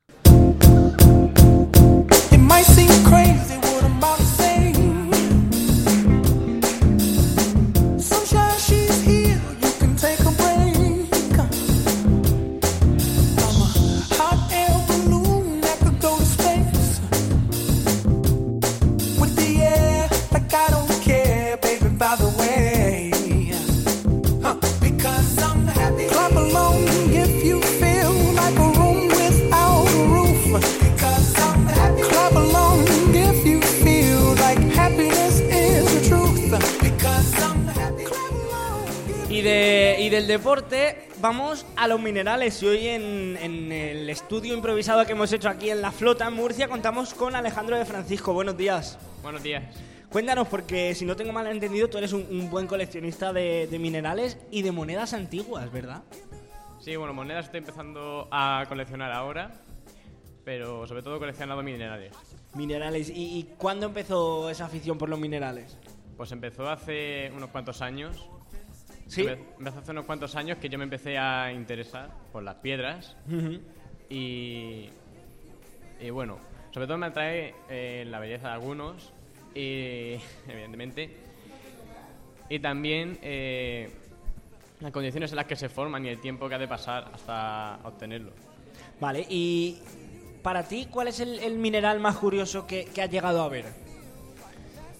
Deporte 40.33 41.11
vamos 41.21 41.67
a 41.77 41.87
los 41.87 42.01
minerales 42.01 42.63
y 42.63 42.67
hoy 42.67 42.89
en, 42.89 43.37
en 43.37 43.71
el 43.71 44.09
estudio 44.09 44.55
improvisado 44.55 45.05
que 45.05 45.13
hemos 45.13 45.31
hecho 45.31 45.51
aquí 45.51 45.69
en 45.69 45.83
La 45.83 45.93
Flota, 45.93 46.27
en 46.27 46.33
Murcia, 46.33 46.69
contamos 46.69 47.13
con 47.13 47.37
Alejandro 47.37 47.77
de 47.77 47.85
Francisco. 47.85 48.33
Buenos 48.33 48.57
días. 48.57 48.99
Buenos 49.23 49.43
días. 49.43 49.63
Cuéntanos, 50.09 50.49
porque 50.49 50.95
si 50.95 51.05
no 51.05 51.17
tengo 51.17 51.35
mal 51.35 51.47
entendido, 51.49 51.91
tú 51.91 51.99
eres 51.99 52.15
un, 52.15 52.27
un 52.31 52.51
buen 52.51 52.67
coleccionista 52.67 53.31
de, 53.35 53.67
de 53.67 53.79
minerales 53.79 54.39
y 54.51 54.63
de 54.63 54.73
monedas 54.73 55.13
antiguas, 55.13 55.71
¿verdad? 55.71 56.03
Sí, 56.81 56.97
bueno, 56.97 57.13
monedas 57.13 57.45
estoy 57.45 57.59
empezando 57.59 58.27
a 58.31 58.65
coleccionar 58.71 59.13
ahora, 59.13 59.53
pero 60.47 60.87
sobre 60.87 61.03
todo 61.03 61.19
coleccionando 61.19 61.63
minerales. 61.63 62.15
Minerales. 62.55 63.11
¿Y, 63.11 63.39
y 63.39 63.51
cuándo 63.59 63.85
empezó 63.85 64.49
esa 64.49 64.65
afición 64.65 64.97
por 64.97 65.11
los 65.11 65.19
minerales? 65.19 65.77
Pues 66.17 66.33
empezó 66.33 66.71
hace 66.71 67.31
unos 67.37 67.51
cuantos 67.51 67.83
años. 67.83 68.31
¿Sí? 69.13 69.23
Empe- 69.23 69.39
Empezó 69.59 69.79
hace 69.81 69.91
unos 69.91 70.07
cuantos 70.07 70.35
años 70.37 70.59
que 70.59 70.69
yo 70.69 70.79
me 70.79 70.85
empecé 70.85 71.19
a 71.19 71.53
interesar 71.53 72.11
por 72.33 72.43
las 72.43 72.57
piedras 72.57 73.17
y, 74.09 74.89
y 76.01 76.11
bueno, 76.11 76.39
sobre 76.73 76.87
todo 76.87 76.99
me 76.99 77.07
atrae 77.07 77.55
eh, 77.69 78.05
la 78.09 78.19
belleza 78.19 78.49
de 78.49 78.53
algunos 78.55 79.13
y 79.55 80.17
evidentemente 80.49 81.11
y 82.49 82.59
también 82.59 83.19
eh, 83.23 83.91
las 84.81 84.93
condiciones 84.93 85.31
en 85.31 85.37
las 85.37 85.47
que 85.47 85.57
se 85.57 85.69
forman 85.69 86.05
y 86.05 86.09
el 86.09 86.21
tiempo 86.21 86.49
que 86.49 86.55
ha 86.55 86.59
de 86.59 86.69
pasar 86.69 87.11
hasta 87.13 87.79
obtenerlo. 87.85 88.33
Vale, 89.01 89.27
y 89.29 89.79
para 90.43 90.63
ti, 90.65 90.89
¿cuál 90.91 91.09
es 91.09 91.21
el, 91.21 91.39
el 91.39 91.57
mineral 91.59 92.01
más 92.01 92.17
curioso 92.17 92.67
que, 92.67 92.85
que 92.87 93.01
has 93.03 93.11
llegado 93.11 93.43
a 93.43 93.49
ver? 93.49 93.67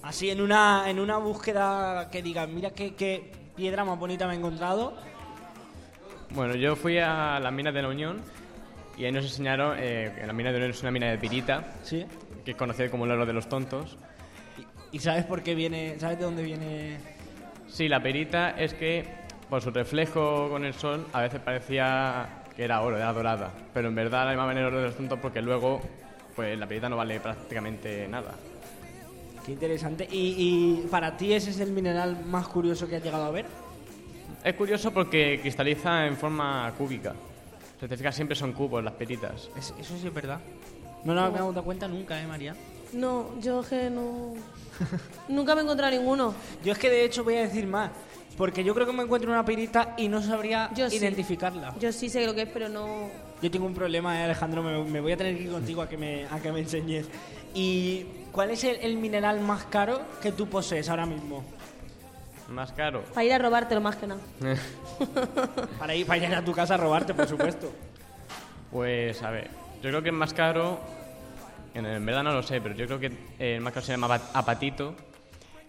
Así, 0.03 0.31
en 0.31 0.41
una, 0.41 0.85
en 0.89 0.99
una 0.99 1.19
búsqueda 1.19 2.09
que 2.11 2.23
digas, 2.23 2.49
mira 2.49 2.71
qué, 2.71 2.95
qué 2.95 3.31
piedra 3.57 3.85
más 3.85 3.99
bonita 3.99 4.27
me 4.27 4.35
he 4.35 4.37
encontrado. 4.37 4.95
Bueno, 6.31 6.55
yo 6.55 6.77
fui 6.77 6.99
a 6.99 7.39
las 7.41 7.53
minas 7.53 7.75
de 7.75 7.83
la 7.83 7.89
Unión 7.89 8.21
y 8.97 9.05
ahí 9.05 9.13
nos 9.13 9.25
enseñaron 9.25 9.77
eh, 9.79 10.13
que 10.19 10.27
la 10.27 10.33
mina 10.33 10.51
de 10.51 10.55
la 10.59 10.65
Unión 10.65 10.71
es 10.71 10.83
una 10.83 10.91
mina 10.91 11.11
de 11.11 11.19
pirita, 11.19 11.65
Sí. 11.83 12.07
que 12.45 12.53
es 12.53 12.57
conocida 12.57 12.91
como 12.91 13.05
el 13.05 13.11
oro 13.13 13.27
de 13.27 13.33
los 13.33 13.49
tontos. 13.49 13.97
¿Y 14.91 14.99
sabes 14.99 15.25
por 15.25 15.43
qué 15.43 15.55
viene? 15.55 15.99
¿Sabes 15.99 16.19
de 16.19 16.25
dónde 16.25 16.43
viene? 16.43 16.99
Sí, 17.69 17.89
la 17.89 18.03
perita 18.03 18.51
es 18.51 18.75
que 18.75 19.07
por 19.49 19.63
su 19.63 19.71
reflejo 19.71 20.49
con 20.51 20.65
el 20.65 20.75
sol 20.75 21.07
a 21.13 21.21
veces 21.23 21.41
parecía 21.41 22.43
que 22.57 22.65
era 22.65 22.81
oro, 22.83 22.97
era 22.97 23.13
dorada, 23.13 23.51
pero 23.73 23.89
en 23.89 23.95
verdad 23.95 24.27
la 24.27 24.33
llamaban 24.33 24.59
el 24.59 24.65
oro 24.65 24.79
de 24.79 24.85
los 24.87 24.97
tontos 24.97 25.19
porque 25.21 25.41
luego 25.41 25.81
pues 26.37 26.59
la 26.59 26.67
perita 26.67 26.89
no 26.89 26.97
vale 26.97 27.21
prácticamente 27.21 28.07
nada. 28.09 28.33
Qué 29.45 29.53
interesante. 29.53 30.07
¿Y, 30.11 30.35
y 30.85 30.87
para 30.91 31.17
ti 31.17 31.33
ese 31.33 31.51
es 31.51 31.61
el 31.61 31.73
mineral 31.73 32.25
más 32.27 32.47
curioso 32.49 32.87
que 32.89 32.97
has 32.97 33.03
llegado 33.05 33.25
a 33.25 33.31
ver? 33.31 33.47
Es 34.45 34.55
curioso 34.55 34.93
porque 34.93 35.39
cristaliza 35.41 36.07
en 36.07 36.17
forma 36.17 36.73
cúbica. 36.79 37.15
Si 37.81 37.89
te 37.89 37.97
fijas, 37.97 38.15
siempre 38.15 38.37
son 38.37 38.53
cubos 38.53 38.83
las 38.85 38.95
peritas. 38.95 39.49
Es- 39.57 39.75
eso 39.81 39.95
sí 40.01 40.07
es 40.07 40.15
verdad. 40.15 40.39
No 41.05 41.15
nos 41.15 41.25
habíamos 41.25 41.55
dado 41.55 41.65
cuenta 41.65 41.89
nunca, 41.89 42.21
¿eh, 42.23 42.27
María? 42.27 42.55
No, 42.93 43.31
yo 43.41 43.63
que 43.69 43.91
no. 43.91 44.35
Nunca 45.29 45.55
me 45.55 45.63
he 45.63 45.65
encontrado 45.65 45.97
ninguno. 45.97 46.35
Yo 46.65 46.73
es 46.73 46.79
que 46.79 46.91
de 46.91 47.05
hecho 47.05 47.25
voy 47.25 47.37
a 47.37 47.43
decir 47.43 47.67
más. 47.67 47.91
Porque 48.37 48.63
yo 48.65 48.75
creo 48.75 48.87
que 48.87 48.93
me 48.93 49.03
encuentro 49.03 49.31
una 49.31 49.45
pirita 49.45 49.95
y 49.99 50.09
no 50.09 50.23
sabría 50.23 50.71
Yo 50.75 50.89
sí. 50.89 50.97
identificarla. 50.97 51.75
Yo 51.81 51.93
sí 51.93 52.09
sé 52.09 52.25
lo 52.27 52.35
que 52.35 52.43
es, 52.43 52.49
pero 52.53 52.69
no. 52.69 53.09
Yo 53.43 53.51
tengo 53.51 53.67
un 53.67 53.75
problema, 53.75 54.19
eh, 54.21 54.25
Alejandro, 54.25 54.63
me, 54.63 54.83
me 54.85 55.01
voy 55.01 55.13
a 55.13 55.17
tener 55.17 55.37
que 55.37 55.43
ir 55.45 55.51
contigo 55.51 55.83
a 55.83 55.89
que 55.89 55.97
me, 55.97 56.25
a 56.31 56.39
que 56.41 56.51
me 56.53 56.61
enseñes. 56.61 57.07
¿Y 57.55 58.07
cuál 58.33 58.51
es 58.51 58.65
el, 58.65 58.77
el 58.77 58.97
mineral 58.97 59.41
más 59.41 59.65
caro 59.65 60.01
que 60.23 60.33
tú 60.33 60.49
posees 60.49 60.89
ahora 60.89 61.07
mismo? 61.07 61.45
Más 62.49 62.73
caro. 62.73 63.03
Para 63.15 63.25
ir 63.25 63.33
a 63.33 63.39
robártelo 63.39 63.81
más 63.81 63.97
que 63.97 64.07
nada. 64.07 64.21
Para 65.79 65.95
ir, 65.95 66.07
para 66.07 66.27
ir 66.27 66.35
a 66.35 66.45
tu 66.45 66.53
casa 66.53 66.75
a 66.75 66.77
robarte, 66.77 67.15
por 67.15 67.27
supuesto. 67.27 67.71
Pues 68.71 69.23
a 69.23 69.31
ver, 69.31 69.49
yo 69.83 69.89
creo 69.91 70.03
que 70.03 70.09
el 70.11 70.15
más 70.17 70.33
caro, 70.35 70.79
en, 71.75 71.85
en 71.87 72.05
verdad 72.07 72.23
no 72.23 72.33
lo 72.33 72.43
sé, 72.43 72.61
pero 72.61 72.75
yo 72.75 72.87
creo 72.87 72.99
que 72.99 73.07
eh, 73.39 73.57
el 73.57 73.61
más 73.61 73.73
caro 73.73 73.85
se 73.87 73.93
llama 73.93 74.07
Apa- 74.07 74.31
Apatito, 74.35 74.95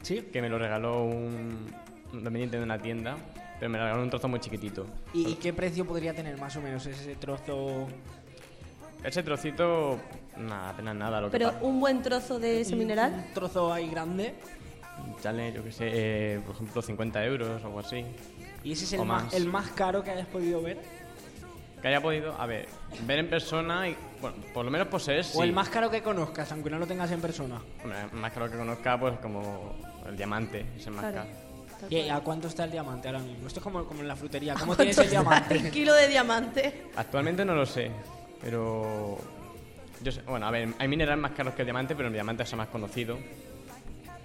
¿Sí? 0.02 0.30
que 0.32 0.42
me 0.42 0.50
lo 0.50 0.58
regaló 0.58 1.04
un, 1.04 1.74
un 2.14 2.24
dependiente 2.24 2.58
de 2.58 2.64
una 2.64 2.80
tienda, 2.80 3.16
pero 3.60 3.70
me 3.70 3.78
regaló 3.78 4.02
un 4.04 4.10
trozo 4.10 4.28
muy 4.28 4.40
chiquitito. 4.40 4.86
¿Y, 5.14 5.30
y 5.30 5.36
qué 5.36 5.54
precio 5.54 5.86
podría 5.86 6.14
tener 6.14 6.38
más 6.38 6.56
o 6.58 6.62
menos 6.62 6.86
ese 6.86 7.16
trozo? 7.16 7.88
Ese 9.04 9.24
trocito, 9.24 10.00
nada, 10.38 10.70
apenas 10.70 10.96
nada. 10.96 11.22
Lo 11.22 11.28
que 11.32 11.38
Pero 11.38 11.52
pa- 11.52 11.60
un 11.66 11.80
buen 11.80 12.02
trozo 12.02 12.40
de 12.40 12.62
ese 12.62 12.74
Un- 12.74 12.80
mineral. 12.80 13.14
Un 13.28 13.34
trozo 13.34 13.72
ahí 13.74 13.90
grande. 13.90 14.36
Sale, 15.22 15.52
yo 15.54 15.64
que 15.64 15.72
sé, 15.72 15.90
eh, 15.92 16.40
por 16.46 16.56
ejemplo, 16.56 16.82
50 16.82 17.24
euros 17.26 17.62
o 17.64 17.66
algo 17.68 17.80
así. 17.80 18.06
¿Y 18.64 18.74
ese 18.74 18.86
es 18.86 18.94
el 18.94 19.00
más, 19.06 19.24
más. 19.26 19.34
el 19.34 19.48
más 19.48 19.70
caro 19.72 20.04
que 20.04 20.12
hayas 20.12 20.28
podido 20.28 20.62
ver? 20.62 20.78
Que 21.82 21.90
haya 21.90 22.02
podido, 22.02 22.34
a 22.40 22.46
ver, 22.46 22.68
ver 23.06 23.20
en 23.20 23.30
persona 23.30 23.90
y, 23.90 23.98
bueno, 24.22 24.38
por 24.54 24.64
lo 24.64 24.72
menos 24.72 24.88
poseer, 24.88 25.24
sí. 25.26 25.38
¿O 25.38 25.44
el 25.44 25.52
más 25.52 25.68
caro 25.68 25.90
que 25.90 26.02
conozcas, 26.02 26.50
aunque 26.54 26.70
no 26.70 26.80
lo 26.80 26.88
tengas 26.88 27.12
en 27.12 27.20
persona? 27.20 27.60
Hombre, 27.84 27.98
más 28.14 28.32
caro 28.32 28.50
que 28.50 28.58
conozca, 28.58 28.98
pues 28.98 29.20
como 29.20 29.76
el 30.08 30.16
diamante, 30.16 30.66
es 30.78 30.88
el 30.88 30.94
más 30.94 31.12
Claro. 31.12 31.28
caro. 31.28 31.90
¿Y 31.90 32.08
a 32.08 32.22
cuánto 32.22 32.48
está 32.48 32.64
el 32.64 32.72
diamante 32.72 33.10
ahora 33.10 33.20
mismo? 33.20 33.46
Esto 33.48 33.60
es 33.60 33.64
como, 33.64 33.84
como 33.84 34.00
en 34.00 34.08
la 34.08 34.16
frutería. 34.16 34.54
¿Cómo 34.54 34.68
¿Cuánto 34.68 34.84
tienes 34.84 34.98
el 35.00 35.10
diamante? 35.10 35.56
El 35.58 35.72
kilo 35.72 35.94
de 35.94 36.08
diamante. 36.08 36.84
Actualmente 36.96 37.44
no 37.44 37.54
lo 37.54 37.66
sé, 37.66 37.92
pero... 38.42 39.18
Yo 40.04 40.12
sé- 40.12 40.22
bueno, 40.24 40.46
a 40.48 40.52
ver, 40.52 40.70
hay 40.80 40.88
minerales 40.88 41.22
más 41.22 41.32
caros 41.32 41.54
que 41.54 41.62
el 41.62 41.66
diamante, 41.68 41.96
pero 41.96 42.08
el 42.08 42.14
diamante 42.14 42.44
es 42.44 42.52
el 42.52 42.58
más 42.58 42.68
conocido. 42.68 43.18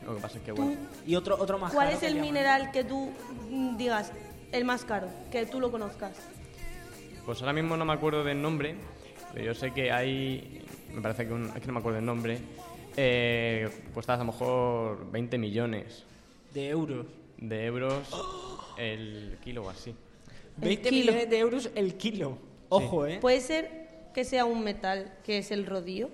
Lo 0.05 0.15
que 0.17 0.21
pasa 0.21 0.39
es 0.39 0.45
que, 0.45 0.53
bueno... 0.53 0.75
Y 1.07 1.15
otro, 1.15 1.37
otro 1.39 1.59
más 1.59 1.73
¿Cuál 1.73 1.87
caro 1.89 1.95
es 1.97 2.01
que 2.01 2.07
el 2.07 2.15
diamante. 2.15 2.33
mineral 2.39 2.71
que 2.73 2.85
tú 2.85 3.11
mm, 3.51 3.77
digas 3.77 4.13
el 4.53 4.65
más 4.65 4.85
caro? 4.85 5.09
Que 5.31 5.45
tú 5.47 5.61
lo 5.61 5.71
conozcas. 5.71 6.17
Pues 7.27 7.41
ahora 7.43 7.53
mismo 7.53 7.77
no 7.77 7.85
me 7.85 7.93
acuerdo 7.93 8.25
del 8.25 8.41
nombre, 8.41 8.75
pero 9.35 9.45
yo 9.47 9.55
sé 9.55 9.73
que 9.73 9.93
hay... 9.93 10.65
Me 10.95 11.03
parece 11.03 11.27
que 11.27 11.33
un, 11.35 11.47
es 11.49 11.61
que 11.61 11.67
no 11.67 11.75
me 11.75 11.79
acuerdo 11.81 11.97
del 11.97 12.07
nombre. 12.07 12.39
Eh, 12.97 13.69
cuesta 13.93 14.15
a 14.15 14.17
lo 14.17 14.25
mejor 14.25 15.11
20 15.13 15.37
millones 15.39 16.05
De 16.55 16.69
euros. 16.71 17.07
de 17.37 17.67
euros 17.67 18.09
el 18.79 19.37
kilo 19.45 19.65
o 19.65 19.71
así. 19.71 19.95
20 20.57 20.89
kilo. 20.89 21.13
millones 21.13 21.31
de 21.31 21.39
euros 21.39 21.71
el 21.75 21.95
kilo. 21.97 22.39
Ojo, 22.71 23.07
¿eh? 23.07 23.19
Puede 23.21 23.41
ser 23.43 23.88
que 24.19 24.25
sea 24.25 24.45
un 24.47 24.65
metal, 24.65 25.13
que 25.23 25.39
es 25.39 25.53
el 25.53 25.65
rodillo. 25.65 26.09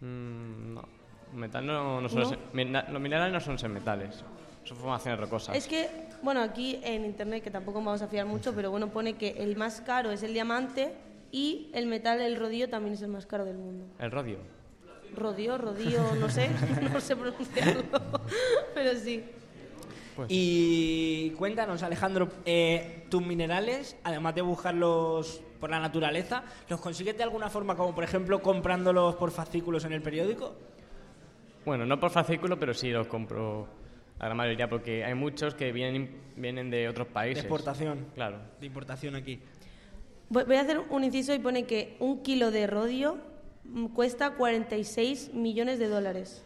Mm, 0.00 0.74
no, 0.74 0.82
metal 1.34 1.66
no, 1.66 2.00
no 2.00 2.08
suele 2.08 2.22
¿No? 2.22 2.30
ser- 2.30 2.38
mina- 2.52 2.86
los 2.88 3.02
minerales 3.02 3.32
no 3.32 3.40
suelen 3.40 3.58
ser 3.58 3.68
metales, 3.68 4.22
son 4.62 4.76
formaciones 4.76 5.18
rocosas. 5.18 5.56
Es 5.56 5.66
que, 5.66 5.88
bueno, 6.22 6.40
aquí 6.40 6.78
en 6.84 7.04
internet, 7.04 7.42
que 7.42 7.50
tampoco 7.50 7.78
vamos 7.82 8.00
a 8.00 8.06
fiar 8.06 8.26
mucho, 8.26 8.54
pero 8.54 8.70
bueno, 8.70 8.90
pone 8.92 9.14
que 9.14 9.30
el 9.38 9.56
más 9.56 9.80
caro 9.80 10.12
es 10.12 10.22
el 10.22 10.34
diamante 10.34 10.92
y 11.32 11.68
el 11.74 11.86
metal, 11.86 12.20
el 12.20 12.36
rodillo, 12.36 12.68
también 12.68 12.94
es 12.94 13.02
el 13.02 13.08
más 13.08 13.26
caro 13.26 13.44
del 13.44 13.58
mundo. 13.58 13.86
El 13.98 14.12
rodio. 14.12 14.38
Rodillo, 15.16 15.58
rodillo, 15.58 16.14
no 16.20 16.28
sé, 16.30 16.48
no 16.92 17.00
sé 17.00 17.16
pronunciarlo, 17.16 17.82
pero 18.72 18.94
sí. 18.96 19.24
Pues, 20.14 20.28
Y 20.30 21.30
cuéntanos, 21.30 21.82
Alejandro, 21.82 22.28
eh, 22.44 23.04
tus 23.10 23.20
minerales, 23.26 23.96
además 24.04 24.32
de 24.36 24.42
buscarlos 24.42 25.42
por 25.56 25.70
la 25.70 25.80
naturaleza, 25.80 26.42
¿los 26.68 26.80
consigues 26.80 27.16
de 27.16 27.22
alguna 27.22 27.48
forma, 27.50 27.76
como 27.76 27.94
por 27.94 28.04
ejemplo 28.04 28.40
comprándolos 28.40 29.16
por 29.16 29.30
fascículos 29.30 29.84
en 29.84 29.92
el 29.92 30.02
periódico? 30.02 30.54
Bueno, 31.64 31.84
no 31.84 31.98
por 31.98 32.10
fascículo, 32.10 32.58
pero 32.58 32.74
sí 32.74 32.90
los 32.90 33.06
compro 33.08 33.66
la 34.18 34.26
gran 34.26 34.36
mayoría, 34.36 34.68
porque 34.68 35.04
hay 35.04 35.14
muchos 35.14 35.54
que 35.54 35.72
vienen, 35.72 36.20
vienen 36.36 36.70
de 36.70 36.88
otros 36.88 37.08
De 37.08 37.12
países. 37.12 37.44
exportación. 37.44 38.06
Claro. 38.14 38.38
De 38.60 38.66
importación 38.66 39.14
aquí. 39.16 39.40
Voy 40.28 40.44
voy 40.44 40.56
a 40.56 40.60
hacer 40.62 40.80
un 40.90 41.04
inciso 41.04 41.34
y 41.34 41.38
pone 41.38 41.64
que 41.66 41.96
un 42.00 42.22
kilo 42.22 42.50
de 42.50 42.66
rodio 42.66 43.18
mm, 43.64 43.86
cuesta 43.88 44.30
46 44.34 45.34
millones 45.34 45.78
de 45.78 45.88
dólares. 45.88 46.42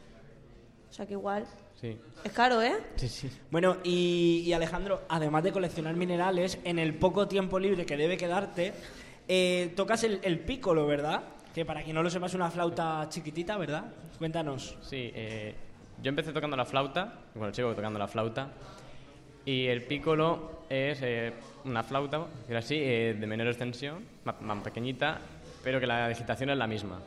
O 0.90 0.92
sea 0.92 1.06
que 1.06 1.12
igual 1.12 1.46
Sí. 1.80 1.96
Es 2.24 2.32
caro, 2.32 2.60
¿eh? 2.60 2.74
Sí, 2.96 3.08
sí. 3.08 3.30
Bueno, 3.50 3.78
y, 3.84 4.42
y 4.44 4.52
Alejandro, 4.52 5.00
además 5.08 5.42
de 5.44 5.50
coleccionar 5.52 5.96
minerales, 5.96 6.58
en 6.64 6.78
el 6.78 6.92
poco 6.92 7.26
tiempo 7.26 7.58
libre 7.58 7.86
que 7.86 7.96
debe 7.96 8.18
quedarte, 8.18 8.74
eh, 9.26 9.72
tocas 9.76 10.04
el, 10.04 10.20
el 10.22 10.40
pícolo, 10.40 10.86
¿verdad? 10.86 11.22
Que 11.54 11.64
para 11.64 11.82
quien 11.82 11.94
no 11.96 12.02
lo 12.02 12.10
sepa 12.10 12.26
es 12.26 12.34
una 12.34 12.50
flauta 12.50 13.06
chiquitita, 13.08 13.56
¿verdad? 13.56 13.84
Cuéntanos. 14.18 14.76
Sí, 14.82 15.10
eh, 15.14 15.54
yo 16.02 16.10
empecé 16.10 16.32
tocando 16.34 16.54
la 16.54 16.66
flauta, 16.66 17.14
bueno, 17.34 17.54
sigo 17.54 17.74
tocando 17.74 17.98
la 17.98 18.08
flauta, 18.08 18.48
y 19.46 19.66
el 19.66 19.82
piccolo 19.84 20.64
es 20.68 20.98
eh, 21.00 21.32
una 21.64 21.82
flauta, 21.82 22.26
así, 22.54 22.74
eh, 22.78 23.16
de 23.18 23.26
menor 23.26 23.46
extensión, 23.46 24.04
ma- 24.24 24.36
más, 24.42 24.62
pequeñita, 24.62 25.18
pero 25.64 25.80
que 25.80 25.86
la 25.86 26.08
digitación 26.08 26.50
es 26.50 26.58
la 26.58 26.66
misma. 26.66 27.00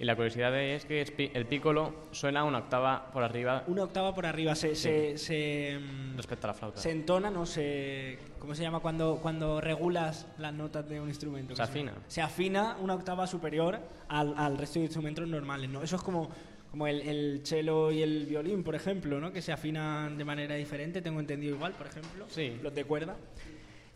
Y 0.00 0.04
la 0.04 0.16
curiosidad 0.16 0.58
es 0.58 0.86
que 0.86 1.02
el 1.34 1.44
piccolo 1.44 1.94
suena 2.10 2.42
una 2.44 2.56
octava 2.58 3.10
por 3.12 3.22
arriba 3.22 3.64
Una 3.66 3.84
octava 3.84 4.14
por 4.14 4.24
arriba 4.24 4.54
se, 4.54 4.74
Sí. 4.74 4.82
se, 4.82 5.18
se, 5.18 5.78
mm, 5.78 6.16
respecto 6.16 6.46
a 6.46 6.48
la 6.48 6.54
flauta. 6.54 6.80
se 6.80 6.90
entona, 6.90 7.30
no 7.30 7.44
se... 7.44 8.18
¿Cómo 8.38 8.54
se 8.54 8.62
llama 8.62 8.80
cuando, 8.80 9.18
cuando 9.20 9.60
regulas 9.60 10.26
las 10.38 10.54
notas 10.54 10.88
de 10.88 10.98
un 11.00 11.08
instrumento? 11.08 11.54
Se 11.54 11.62
afina. 11.62 11.92
Se 12.08 12.22
afina 12.22 12.78
una 12.80 12.94
octava 12.94 13.26
superior 13.26 13.78
al, 14.08 14.32
al 14.38 14.56
resto 14.56 14.78
de 14.78 14.86
instrumentos 14.86 15.28
normales, 15.28 15.68
¿no? 15.68 15.82
Eso 15.82 15.96
es 15.96 16.02
como, 16.02 16.30
como 16.70 16.86
el, 16.86 17.02
el 17.02 17.40
cello 17.44 17.90
y 17.90 18.02
el 18.02 18.24
violín, 18.24 18.64
por 18.64 18.74
ejemplo, 18.74 19.20
¿no? 19.20 19.30
Que 19.34 19.42
se 19.42 19.52
afinan 19.52 20.16
de 20.16 20.24
manera 20.24 20.54
diferente, 20.54 21.02
tengo 21.02 21.20
entendido 21.20 21.54
igual, 21.56 21.74
por 21.74 21.88
ejemplo. 21.88 22.24
Sí. 22.30 22.58
Los 22.62 22.74
de 22.74 22.84
cuerda. 22.86 23.16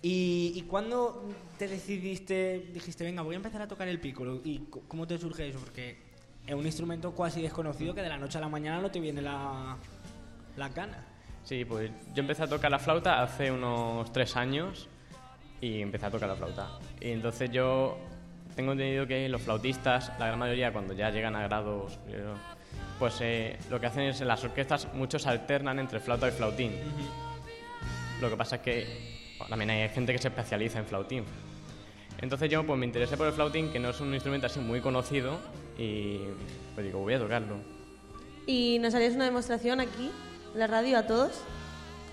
¿Y, 0.07 0.53
y 0.55 0.63
cuándo 0.65 1.25
te 1.59 1.67
decidiste, 1.67 2.69
dijiste, 2.75 3.05
venga, 3.05 3.23
voy 3.23 3.37
a 3.37 3.39
empezar 3.39 3.63
a 3.63 3.67
tocar 3.67 3.89
el 3.89 3.99
piccolo? 3.99 4.39
¿Y 4.45 4.67
cómo 4.87 5.07
te 5.07 5.17
surge 5.17 5.49
eso? 5.49 5.59
Porque 5.59 5.97
es 6.47 6.55
un 6.55 6.67
instrumento 6.67 7.15
casi 7.15 7.41
desconocido 7.41 7.95
que 7.95 8.03
de 8.03 8.11
la 8.11 8.19
noche 8.19 8.37
a 8.37 8.43
la 8.43 8.51
mañana 8.51 8.83
no 8.83 8.91
te 8.91 9.01
viene 9.01 9.23
la, 9.23 9.79
la 10.59 10.69
gana. 10.69 11.07
Sí, 11.43 11.65
pues 11.65 11.91
yo 12.15 12.21
empecé 12.21 12.43
a 12.43 12.47
tocar 12.47 12.71
la 12.71 12.79
flauta 12.79 13.23
hace 13.23 13.51
unos 13.51 14.13
tres 14.13 14.37
años 14.37 14.91
y 15.63 15.81
empecé 15.81 16.05
a 16.05 16.11
tocar 16.11 16.29
la 16.29 16.37
flauta. 16.37 16.79
Y 17.01 17.13
entonces 17.13 17.51
yo 17.51 17.97
tengo 18.57 18.73
entendido 18.73 19.07
que 19.07 19.27
los 19.31 19.41
flautistas, 19.41 20.13
la 20.19 20.27
gran 20.27 20.39
mayoría, 20.39 20.71
cuando 20.71 20.93
ya 20.93 21.09
llegan 21.09 21.35
a 21.35 21.45
grados 21.45 21.95
superior, 21.95 22.37
pues 22.99 23.17
eh, 23.23 23.59
lo 23.71 23.81
que 23.81 23.87
hacen 23.87 24.03
es 24.03 24.21
en 24.21 24.29
las 24.29 24.45
orquestas 24.45 24.87
muchos 24.93 25.27
alternan 25.27 25.79
entre 25.79 25.99
flauta 25.99 26.29
y 26.29 26.33
flautín. 26.33 26.73
Lo 28.21 28.29
que 28.29 28.37
pasa 28.37 28.57
es 28.57 28.63
que 28.63 29.14
también 29.49 29.71
hay 29.71 29.89
gente 29.89 30.13
que 30.13 30.19
se 30.19 30.29
especializa 30.29 30.79
en 30.79 30.87
flautín. 30.87 31.25
Entonces 32.21 32.49
yo 32.51 32.65
pues 32.65 32.79
me 32.79 32.87
interesé 32.87 33.17
por 33.17 33.27
el 33.27 33.33
flautín, 33.33 33.71
que 33.71 33.79
no 33.79 33.91
es 33.91 34.01
un 34.01 34.15
instrumento 34.15 34.47
así 34.47 34.59
muy 34.61 34.81
conocido, 34.81 35.39
y 35.77 36.19
pues 36.75 36.87
digo, 36.87 37.01
voy 37.01 37.15
a 37.15 37.19
tocarlo. 37.19 37.57
¿Y 38.47 38.79
nos 38.81 38.95
harías 38.95 39.15
una 39.15 39.25
demostración 39.25 39.81
aquí, 39.81 40.11
en 40.53 40.59
la 40.61 40.67
radio, 40.67 40.99
a 40.99 41.07
todos? 41.07 41.43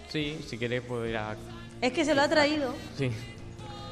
Sí, 0.09 0.39
si 0.47 0.57
quieres 0.57 0.81
puedo 0.81 1.05
ir 1.05 1.17
a... 1.17 1.35
Es 1.81 1.93
que 1.93 2.03
se 2.05 2.13
lo 2.15 2.21
ha 2.21 2.29
traído. 2.29 2.73
Sí. 2.97 3.11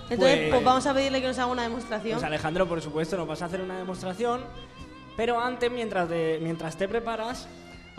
Entonces, 0.10 0.38
Pues- 0.40 0.50
pues 0.50 0.64
vamos 0.64 0.86
a 0.88 0.94
pedirle 0.94 1.22
que 1.22 1.28
nos 1.28 1.38
haga 1.38 1.48
una 1.52 1.64
demostración. 1.64 2.16
Pues 2.16 2.24
Alejandro, 2.26 2.68
por 2.68 2.82
supuesto, 2.82 3.16
nos 3.18 3.28
vas 3.28 3.42
a 3.42 3.46
hacer 3.46 3.62
una 3.62 3.78
demostración. 3.78 4.42
Pero 5.16 5.40
antes, 5.40 5.72
mientras, 5.72 6.10
de- 6.10 6.40
mientras 6.42 6.78
te 6.78 6.88
preparas, 6.88 7.48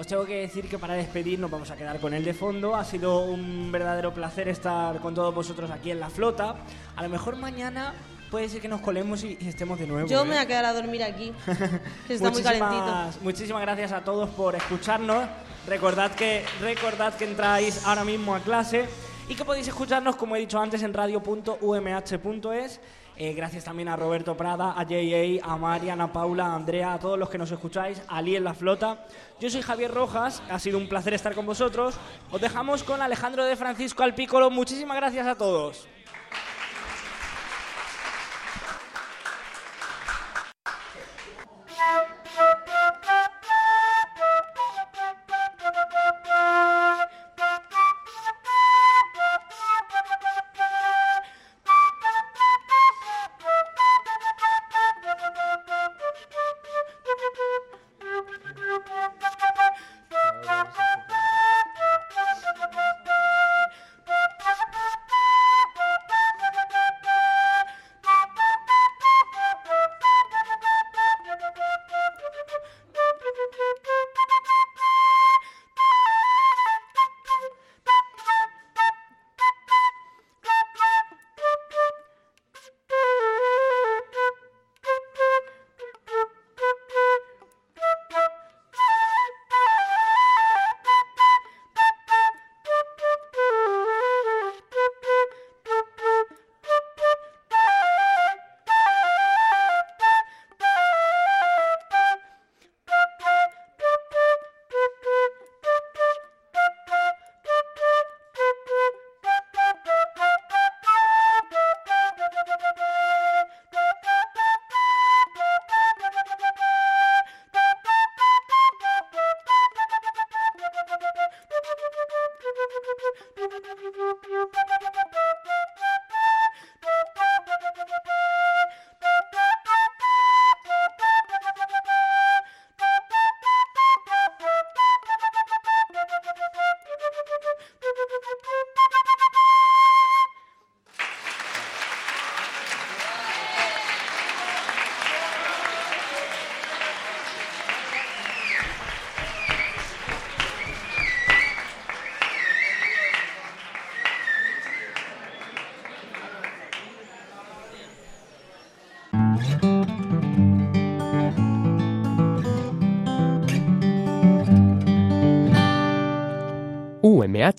os 0.00 0.06
tengo 0.06 0.24
que 0.24 0.36
decir 0.36 0.66
que 0.66 0.78
para 0.78 0.94
despedir 0.94 1.38
nos 1.38 1.50
vamos 1.50 1.70
a 1.70 1.76
quedar 1.76 2.00
con 2.00 2.14
él 2.14 2.24
de 2.24 2.32
fondo. 2.32 2.74
Ha 2.74 2.84
sido 2.84 3.20
un 3.20 3.70
verdadero 3.70 4.14
placer 4.14 4.48
estar 4.48 4.98
con 4.98 5.14
todos 5.14 5.34
vosotros 5.34 5.70
aquí 5.70 5.90
en 5.90 6.00
la 6.00 6.08
flota. 6.08 6.56
A 6.96 7.02
lo 7.02 7.10
mejor 7.10 7.36
mañana 7.36 7.92
puede 8.30 8.48
ser 8.48 8.62
que 8.62 8.68
nos 8.68 8.80
colemos 8.80 9.22
y, 9.24 9.36
estemos 9.46 9.78
de 9.78 9.86
nuevo. 9.86 10.08
Yo 10.08 10.22
¿eh? 10.22 10.24
me 10.24 10.30
voy 10.30 10.38
a 10.38 10.46
quedar 10.46 10.64
a 10.64 10.72
dormir 10.72 11.02
aquí, 11.02 11.34
que 12.06 12.14
está 12.14 12.30
muy 12.30 12.40
Muchísimas- 12.40 12.58
calentito. 12.58 13.18
Muchísimas 13.22 13.60
gracias 13.60 13.92
a 13.92 14.00
todos 14.02 14.30
por 14.30 14.54
escucharnos. 14.54 15.28
Recordad 15.66 16.12
que, 16.12 16.46
recordad 16.62 17.12
que 17.12 17.26
entráis 17.26 17.84
ahora 17.84 18.02
mismo 18.02 18.34
a 18.34 18.40
clase 18.40 18.86
y 19.28 19.34
que 19.34 19.44
podéis 19.44 19.68
escucharnos, 19.68 20.16
como 20.16 20.34
he 20.34 20.38
dicho 20.38 20.58
antes, 20.58 20.82
en 20.82 20.94
radio.umh.es. 20.94 22.80
Eh, 23.22 23.34
gracias 23.34 23.64
también 23.64 23.90
a 23.90 23.96
Roberto 23.96 24.34
Prada, 24.34 24.72
a 24.80 24.84
JA, 24.86 25.44
a 25.44 25.58
Mariana, 25.58 26.04
a 26.04 26.10
Paula, 26.10 26.46
a 26.46 26.54
Andrea, 26.54 26.94
a 26.94 26.98
todos 26.98 27.18
los 27.18 27.28
que 27.28 27.36
nos 27.36 27.50
escucháis, 27.50 28.00
a 28.08 28.16
Ali 28.16 28.34
en 28.34 28.44
la 28.44 28.54
flota. 28.54 29.04
Yo 29.38 29.50
soy 29.50 29.60
Javier 29.60 29.92
Rojas, 29.92 30.42
ha 30.48 30.58
sido 30.58 30.78
un 30.78 30.88
placer 30.88 31.12
estar 31.12 31.34
con 31.34 31.44
vosotros. 31.44 31.96
Os 32.30 32.40
dejamos 32.40 32.82
con 32.82 33.02
Alejandro 33.02 33.44
de 33.44 33.56
Francisco 33.56 34.04
Alpícolo. 34.04 34.48
Muchísimas 34.48 34.96
gracias 34.96 35.26
a 35.26 35.34
todos. 35.34 35.86